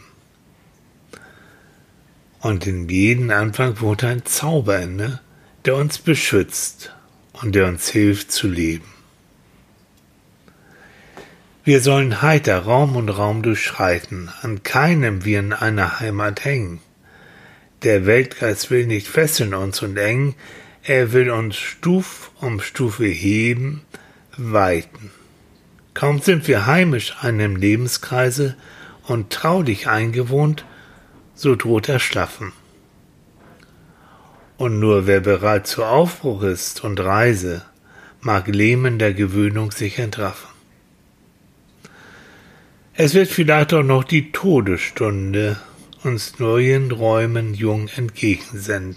[2.40, 5.20] Und in jeden Anfang wohnt ein Zauber inne,
[5.66, 6.94] der uns beschützt
[7.32, 8.86] und der uns hilft zu leben.
[11.64, 16.78] Wir sollen heiter Raum und Raum durchschreiten, an keinem wir in einer Heimat hängen.
[17.82, 20.36] Der Weltgeist will nicht fesseln uns und eng,
[20.84, 23.82] er will uns Stuf um Stufe heben,
[24.36, 25.10] weiten.
[25.92, 28.54] Kaum sind wir heimisch einem Lebenskreise
[29.02, 30.64] und traulich eingewohnt,
[31.34, 32.52] so droht Erschlaffen.
[34.58, 37.62] Und nur wer bereit zu Aufbruch ist und Reise,
[38.20, 40.48] mag Lähmen der Gewöhnung sich entraffen.
[42.94, 45.58] Es wird vielleicht auch noch die Todesstunde
[46.02, 48.96] uns neuen Räumen jung entgegensenden.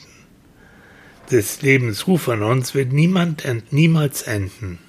[1.32, 4.80] Des Lebens Ruf an uns wird niemand ent, niemals enden.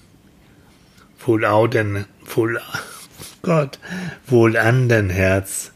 [1.26, 2.60] Wohl au denn, wohl,
[3.42, 3.78] Gott,
[4.26, 5.72] wohl an dein Herz,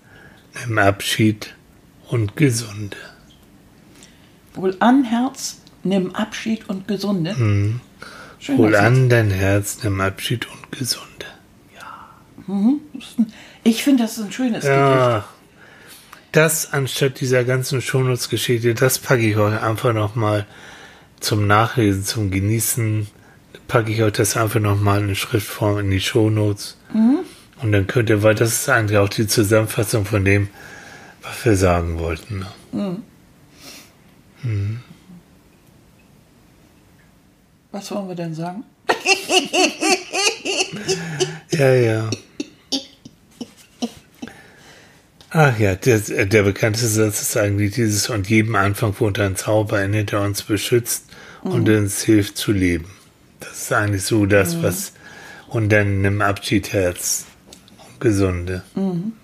[0.61, 1.55] nimm Abschied
[2.07, 2.97] und Gesunde.
[4.55, 7.35] Wohl an, Herz, nimm Abschied und Gesunde.
[7.35, 7.81] Mhm.
[8.57, 11.27] Wohl an dein Herz, nimm Abschied und Gesunde.
[13.63, 14.71] Ich finde, das ist ein schönes Gedicht.
[14.71, 15.25] Ja,
[16.33, 20.47] das anstatt dieser ganzen Shownotes-Geschichte, das packe ich euch einfach nochmal
[21.21, 23.07] zum Nachlesen, zum Genießen,
[23.67, 26.77] packe ich euch das einfach nochmal in Schriftform in die Shownotes.
[26.93, 27.21] Mhm.
[27.63, 30.49] Und dann könnt ihr, weil das ist eigentlich auch die Zusammenfassung von dem,
[31.23, 32.41] was wir sagen wollten.
[32.41, 32.47] Ne?
[32.73, 33.03] Mhm.
[34.45, 34.80] Mhm.
[37.72, 38.62] Was wollen wir denn sagen?
[41.51, 42.11] ja, ja.
[45.30, 49.82] Ach ja, der, der bekannteste Satz ist eigentlich dieses und jedem Anfang wohnt ein Zauber
[49.82, 51.07] in, der uns beschützt
[51.42, 51.51] mhm.
[51.51, 52.86] und uns hilft zu leben.
[53.40, 54.62] Das ist eigentlich so das, mhm.
[54.62, 54.92] was
[55.49, 57.24] und dann nimm Abschied Herz
[57.78, 58.62] und Gesunde.
[58.76, 59.14] Mhm.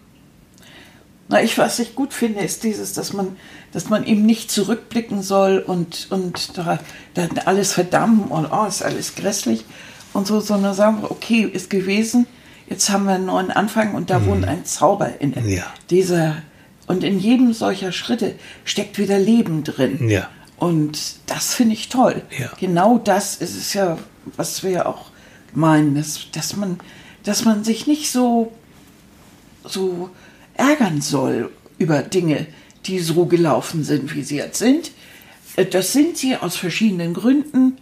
[1.30, 3.36] Na, ich, was ich gut finde, ist dieses, dass man,
[3.72, 6.80] dass man eben nicht zurückblicken soll und, und da,
[7.14, 9.64] da alles verdammen und oh, ist alles grässlich
[10.12, 12.26] und so, sondern sagen, okay, ist gewesen,
[12.68, 14.26] jetzt haben wir einen neuen Anfang und da mhm.
[14.26, 15.64] wohnt ein Zauber in ja.
[15.88, 16.42] dieser.
[16.88, 20.08] Und in jedem solcher Schritte steckt wieder Leben drin.
[20.08, 20.28] Ja.
[20.56, 22.22] Und das finde ich toll.
[22.36, 22.50] Ja.
[22.58, 23.98] Genau das ist es ja,
[24.36, 25.06] was wir ja auch
[25.54, 26.80] meinen, dass, dass, man,
[27.22, 28.52] dass man sich nicht so,
[29.62, 30.10] so
[30.60, 32.46] ärgern soll über Dinge,
[32.86, 34.92] die so gelaufen sind, wie sie jetzt sind.
[35.56, 37.78] Äh, das sind sie aus verschiedenen Gründen.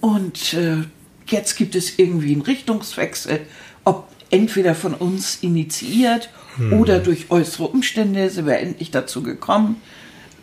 [0.00, 0.84] Und äh,
[1.26, 3.40] jetzt gibt es irgendwie einen Richtungswechsel,
[3.84, 6.74] ob entweder von uns initiiert hm.
[6.74, 9.80] oder durch äußere Umstände sind wir endlich dazu gekommen,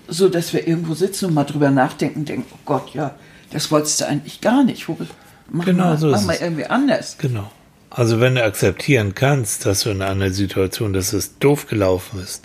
[0.07, 3.15] so dass wir irgendwo sitzen und mal drüber nachdenken, und denken, oh Gott, ja,
[3.51, 4.87] das wolltest du eigentlich gar nicht.
[4.87, 5.07] Machen
[5.49, 7.17] genau wir, so machen wir irgendwie anders.
[7.17, 7.49] Genau.
[7.95, 12.43] Also wenn du akzeptieren kannst, dass du in einer Situation, dass es doof gelaufen ist,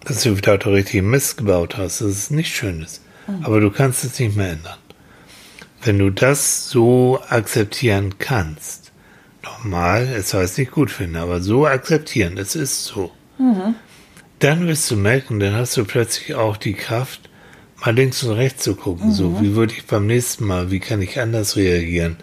[0.00, 3.44] dass du auch richtig Mist gebaut hast, dass es nicht schön ist, mhm.
[3.44, 4.78] aber du kannst es nicht mehr ändern.
[5.82, 8.90] Wenn du das so akzeptieren kannst,
[9.44, 13.74] nochmal, es heißt nicht gut finden, aber so akzeptieren, es ist so, mhm.
[14.38, 17.28] dann wirst du merken, dann hast du plötzlich auch die Kraft,
[17.84, 19.08] mal links und rechts zu gucken.
[19.08, 19.12] Mhm.
[19.12, 22.16] So, wie würde ich beim nächsten Mal, wie kann ich anders reagieren?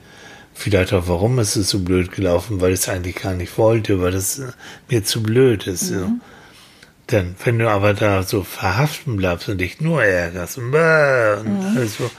[0.53, 4.01] Vielleicht auch, warum ist es so blöd gelaufen, weil ich es eigentlich gar nicht wollte,
[4.01, 4.41] weil es
[4.89, 5.91] mir zu blöd ist.
[5.91, 5.97] Mhm.
[5.97, 6.11] So.
[7.11, 11.77] Denn wenn du aber da so verhaften bleibst und dich nur ärgerst und, und mhm.
[11.77, 12.09] also,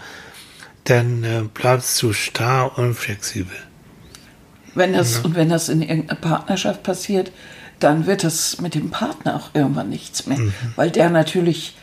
[0.85, 3.57] dann äh, bleibst du starr und flexibel.
[4.75, 5.25] Wenn das, ja.
[5.25, 7.33] Und wenn das in irgendeiner Partnerschaft passiert,
[7.81, 10.53] dann wird das mit dem Partner auch irgendwann nichts mehr, mhm.
[10.77, 11.77] weil der natürlich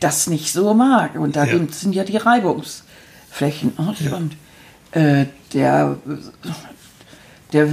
[0.00, 1.14] das nicht so mag.
[1.16, 1.58] Und da ja.
[1.70, 3.72] sind ja die Reibungsflächen.
[4.00, 4.16] Ja.
[4.16, 4.36] Und
[4.92, 5.96] äh, der,
[7.52, 7.68] der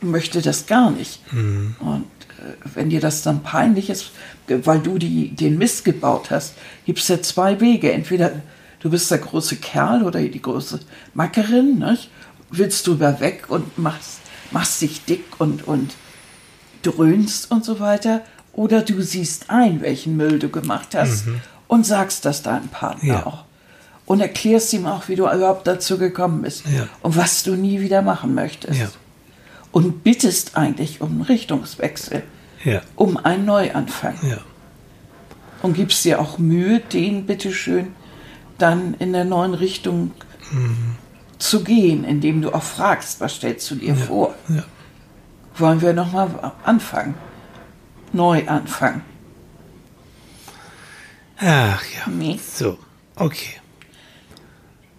[0.00, 1.20] möchte das gar nicht.
[1.32, 1.76] Mhm.
[1.80, 2.06] Und
[2.38, 4.10] äh, wenn dir das dann peinlich ist,
[4.48, 6.54] weil du die, den Mist gebaut hast,
[6.84, 7.92] gibt es ja zwei Wege.
[7.92, 8.42] Entweder
[8.80, 10.80] du bist der große Kerl oder die große
[11.14, 12.10] Mackerin, nicht?
[12.50, 15.94] willst du über weg und machst, machst dich dick und, und
[16.82, 18.22] dröhnst und so weiter.
[18.52, 21.40] Oder du siehst ein, welchen Müll du gemacht hast mhm.
[21.66, 23.26] und sagst das deinem Partner ja.
[23.26, 23.44] auch.
[24.06, 26.88] Und erklärst ihm auch, wie du überhaupt dazu gekommen bist ja.
[27.00, 28.80] und was du nie wieder machen möchtest.
[28.80, 28.88] Ja.
[29.72, 32.22] Und bittest eigentlich um einen Richtungswechsel,
[32.96, 34.14] um einen Neuanfang.
[35.62, 37.94] Und gibst dir auch Mühe, den bitteschön
[38.58, 40.12] dann in der neuen Richtung
[40.52, 40.96] mhm.
[41.38, 44.34] zu gehen, indem du auch fragst, was stellst du dir vor?
[45.56, 47.14] Wollen wir nochmal anfangen?
[48.12, 49.02] Neu anfangen.
[51.38, 52.10] Ach ja.
[52.10, 52.38] Nee.
[52.38, 52.78] So,
[53.16, 53.60] okay.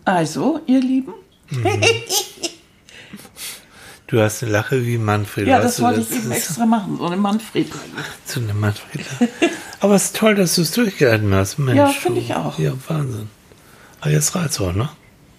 [0.05, 1.13] Also, ihr Lieben.
[1.49, 1.65] Mhm.
[4.07, 5.47] Du hast eine Lache wie Manfred.
[5.47, 7.67] Ja, das wollte das ich eben extra machen, so eine Manfred.
[8.23, 9.03] So eine Manfred.
[9.79, 11.57] Aber es ist toll, dass du es durchgehalten hast.
[11.57, 12.57] Mensch, ja, finde ich auch.
[12.59, 13.29] Ja, Wahnsinn.
[14.01, 14.89] Aber jetzt reizt auch, ne?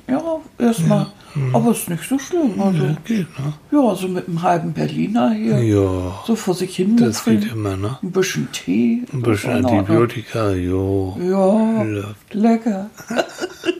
[0.09, 0.99] Ja, erstmal.
[0.99, 1.13] Ja.
[1.37, 1.55] Mhm.
[1.55, 2.61] Aber es ist nicht so schlimm.
[2.61, 3.53] Also, ja, geht, ne?
[3.71, 5.59] Ja, so mit einem halben Berliner hier.
[5.63, 6.25] Ja.
[6.27, 6.97] So vor sich hin.
[6.97, 7.99] Das geht immer, ne?
[8.03, 9.05] Ein bisschen Tee.
[9.13, 11.17] Ein bisschen Antibiotika, jo.
[11.21, 11.83] Ja.
[11.83, 12.35] Läuft.
[12.35, 12.91] Lecker.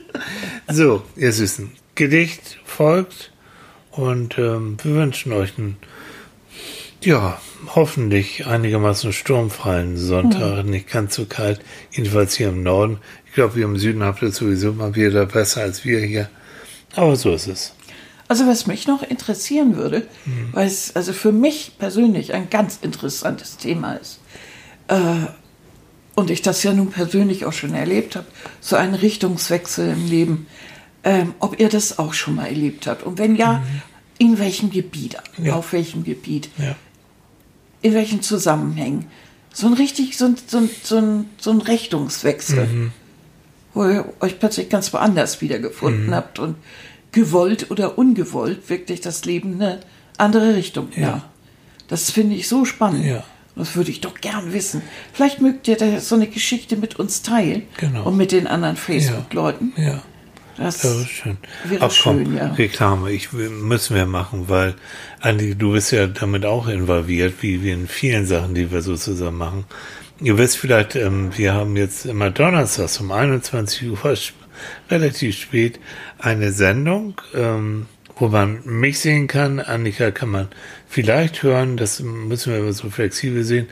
[0.67, 1.71] so, ihr Süßen.
[1.95, 3.31] Gedicht folgt
[3.91, 5.77] und ähm, wir wünschen euch einen,
[7.01, 7.39] ja,
[7.75, 10.71] hoffentlich einigermaßen sturmfreien Sonntag, mhm.
[10.71, 11.59] nicht ganz so kalt,
[11.91, 12.99] jedenfalls hier im Norden.
[13.25, 16.29] Ich glaube, ihr im Süden habt es sowieso mal wieder besser als wir hier.
[16.95, 17.73] Aber so ist es.
[18.27, 20.49] Also was mich noch interessieren würde, mhm.
[20.51, 24.19] weil es also für mich persönlich ein ganz interessantes Thema ist,
[24.89, 25.27] äh,
[26.17, 28.25] und ich das ja nun persönlich auch schon erlebt habe,
[28.59, 30.47] so einen Richtungswechsel im Leben,
[31.03, 33.03] ähm, ob ihr das auch schon mal erlebt habt.
[33.03, 33.81] Und wenn ja, mhm.
[34.17, 35.53] in welchem Gebiet, ja.
[35.53, 36.75] auf welchem Gebiet, ja.
[37.83, 39.05] in welchen Zusammenhängen.
[39.53, 42.91] So ein richtig, so ein, so ein, so ein, so ein Richtungswechsel, mhm.
[43.75, 46.15] wo ihr euch plötzlich ganz woanders wiedergefunden mhm.
[46.15, 46.55] habt und
[47.11, 49.81] gewollt oder ungewollt wirklich das Leben eine
[50.17, 50.89] andere Richtung.
[50.95, 51.01] Ja.
[51.01, 51.29] ja.
[51.87, 53.05] Das finde ich so spannend.
[53.05, 53.23] Ja.
[53.57, 54.81] Das würde ich doch gern wissen.
[55.13, 57.63] Vielleicht mögt ihr da so eine Geschichte mit uns teilen.
[57.77, 58.03] Genau.
[58.03, 59.73] Und mit den anderen Facebook-Leuten.
[59.77, 60.03] Ja.
[60.57, 61.37] Das Das ist schön.
[61.65, 62.47] wäre Ach komm, schön, ja.
[62.53, 64.73] Reklame, ich, müssen wir machen, weil,
[65.19, 68.95] Andi, du bist ja damit auch involviert, wie wir in vielen Sachen, die wir so
[68.95, 69.65] zusammen machen.
[70.19, 73.97] Ihr wisst vielleicht, ähm, wir haben jetzt immer donnerstags um 21 Uhr,
[74.89, 75.79] relativ spät,
[76.17, 77.85] eine Sendung, ähm,
[78.19, 79.59] wo man mich sehen kann.
[79.59, 80.47] Annika kann man
[80.87, 83.67] vielleicht hören, das müssen wir aber so flexibel sehen.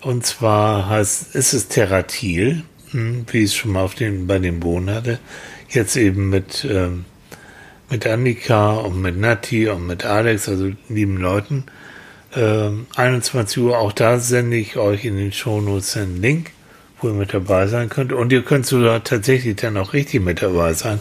[0.00, 4.38] Und zwar heißt, ist es Terratil, hm, wie ich es schon mal auf den, bei
[4.38, 5.18] den Bohnen hatte.
[5.68, 7.04] Jetzt eben mit, ähm,
[7.90, 11.64] mit Annika und mit Nati und mit Alex, also lieben Leuten.
[12.36, 16.50] Ähm, 21 Uhr, auch da sende ich euch in den Shownotes einen Link,
[17.00, 18.12] wo ihr mit dabei sein könnt.
[18.12, 21.00] Und ihr könnt sogar tatsächlich dann auch richtig mit dabei sein,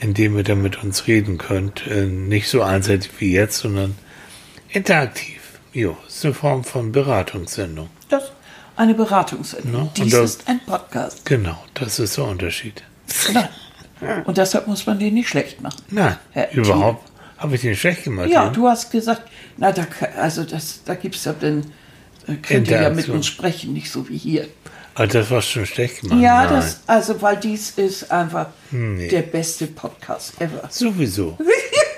[0.00, 1.86] indem ihr dann mit uns reden könnt.
[1.86, 3.96] Äh, nicht so einseitig wie jetzt, sondern
[4.70, 5.40] interaktiv.
[5.72, 7.88] Jo, ist eine Form von Beratungssendung.
[8.08, 8.32] Das
[8.76, 9.82] eine Beratungssendung.
[9.82, 11.24] Und Dies das- ist ein Podcast.
[11.26, 12.82] Genau, das ist der Unterschied.
[13.32, 13.48] Nein.
[14.24, 15.82] Und deshalb muss man den nicht schlecht machen.
[15.90, 17.06] Nein, Herr überhaupt.
[17.36, 18.28] Habe ich den schlecht gemacht?
[18.30, 18.50] Ja, ja?
[18.50, 19.22] du hast gesagt,
[19.56, 19.86] na, da,
[20.16, 21.66] also das, da gibt es ja dann,
[22.26, 24.48] da könnt ihr ja mit uns sprechen, nicht so wie hier.
[25.02, 26.20] Ah, das war schon schlecht gemacht.
[26.20, 26.54] Ja, Nein.
[26.56, 29.08] das, also, weil dies ist einfach Nee.
[29.08, 30.68] der beste Podcast ever.
[30.70, 31.38] Sowieso.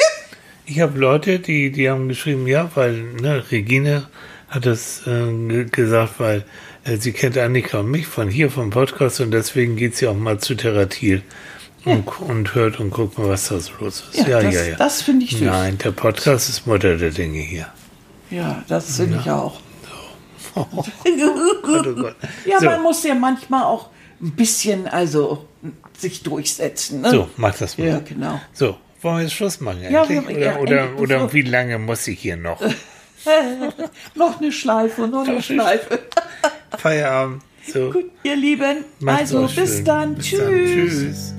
[0.67, 4.07] ich habe Leute, die, die haben geschrieben, ja, weil ne, Regine
[4.49, 6.45] hat das äh, ge- gesagt, weil
[6.85, 10.15] äh, sie kennt Annika und mich von hier vom Podcast und deswegen geht sie auch
[10.17, 11.23] mal zu Theratil
[11.85, 14.21] und, und hört und guckt mal, was da so los ist.
[14.29, 14.77] Ja, Ja, das, ja, ja.
[14.77, 15.41] das finde ich süß.
[15.41, 17.67] Nein, der Podcast ist Mutter der Dinge hier.
[18.31, 19.59] Ja, das finde ich auch.
[20.55, 20.67] Oh
[21.63, 22.11] Gott, oh.
[22.49, 23.89] Ja, so, man muss ja manchmal auch
[24.21, 25.47] ein bisschen, also,
[25.97, 27.01] sich durchsetzen.
[27.01, 27.11] Ne?
[27.11, 27.87] so, mach das mal.
[27.89, 28.41] Ja, genau.
[28.53, 32.07] So, wollen wir jetzt Schluss machen Ja, wir- oder, ja, oder, oder wie lange muss
[32.07, 32.61] ich hier noch?
[34.17, 36.01] Noch eine Schleife, noch eine Schleife.
[36.77, 37.43] Feierabend.
[37.73, 37.91] So.
[37.93, 38.85] Gut, ihr Lieben.
[38.99, 39.85] Macht's also, bis schön.
[39.85, 40.15] dann.
[40.17, 40.39] Bis Tschüss.
[40.41, 40.49] Dann.
[40.67, 41.35] Tschüss.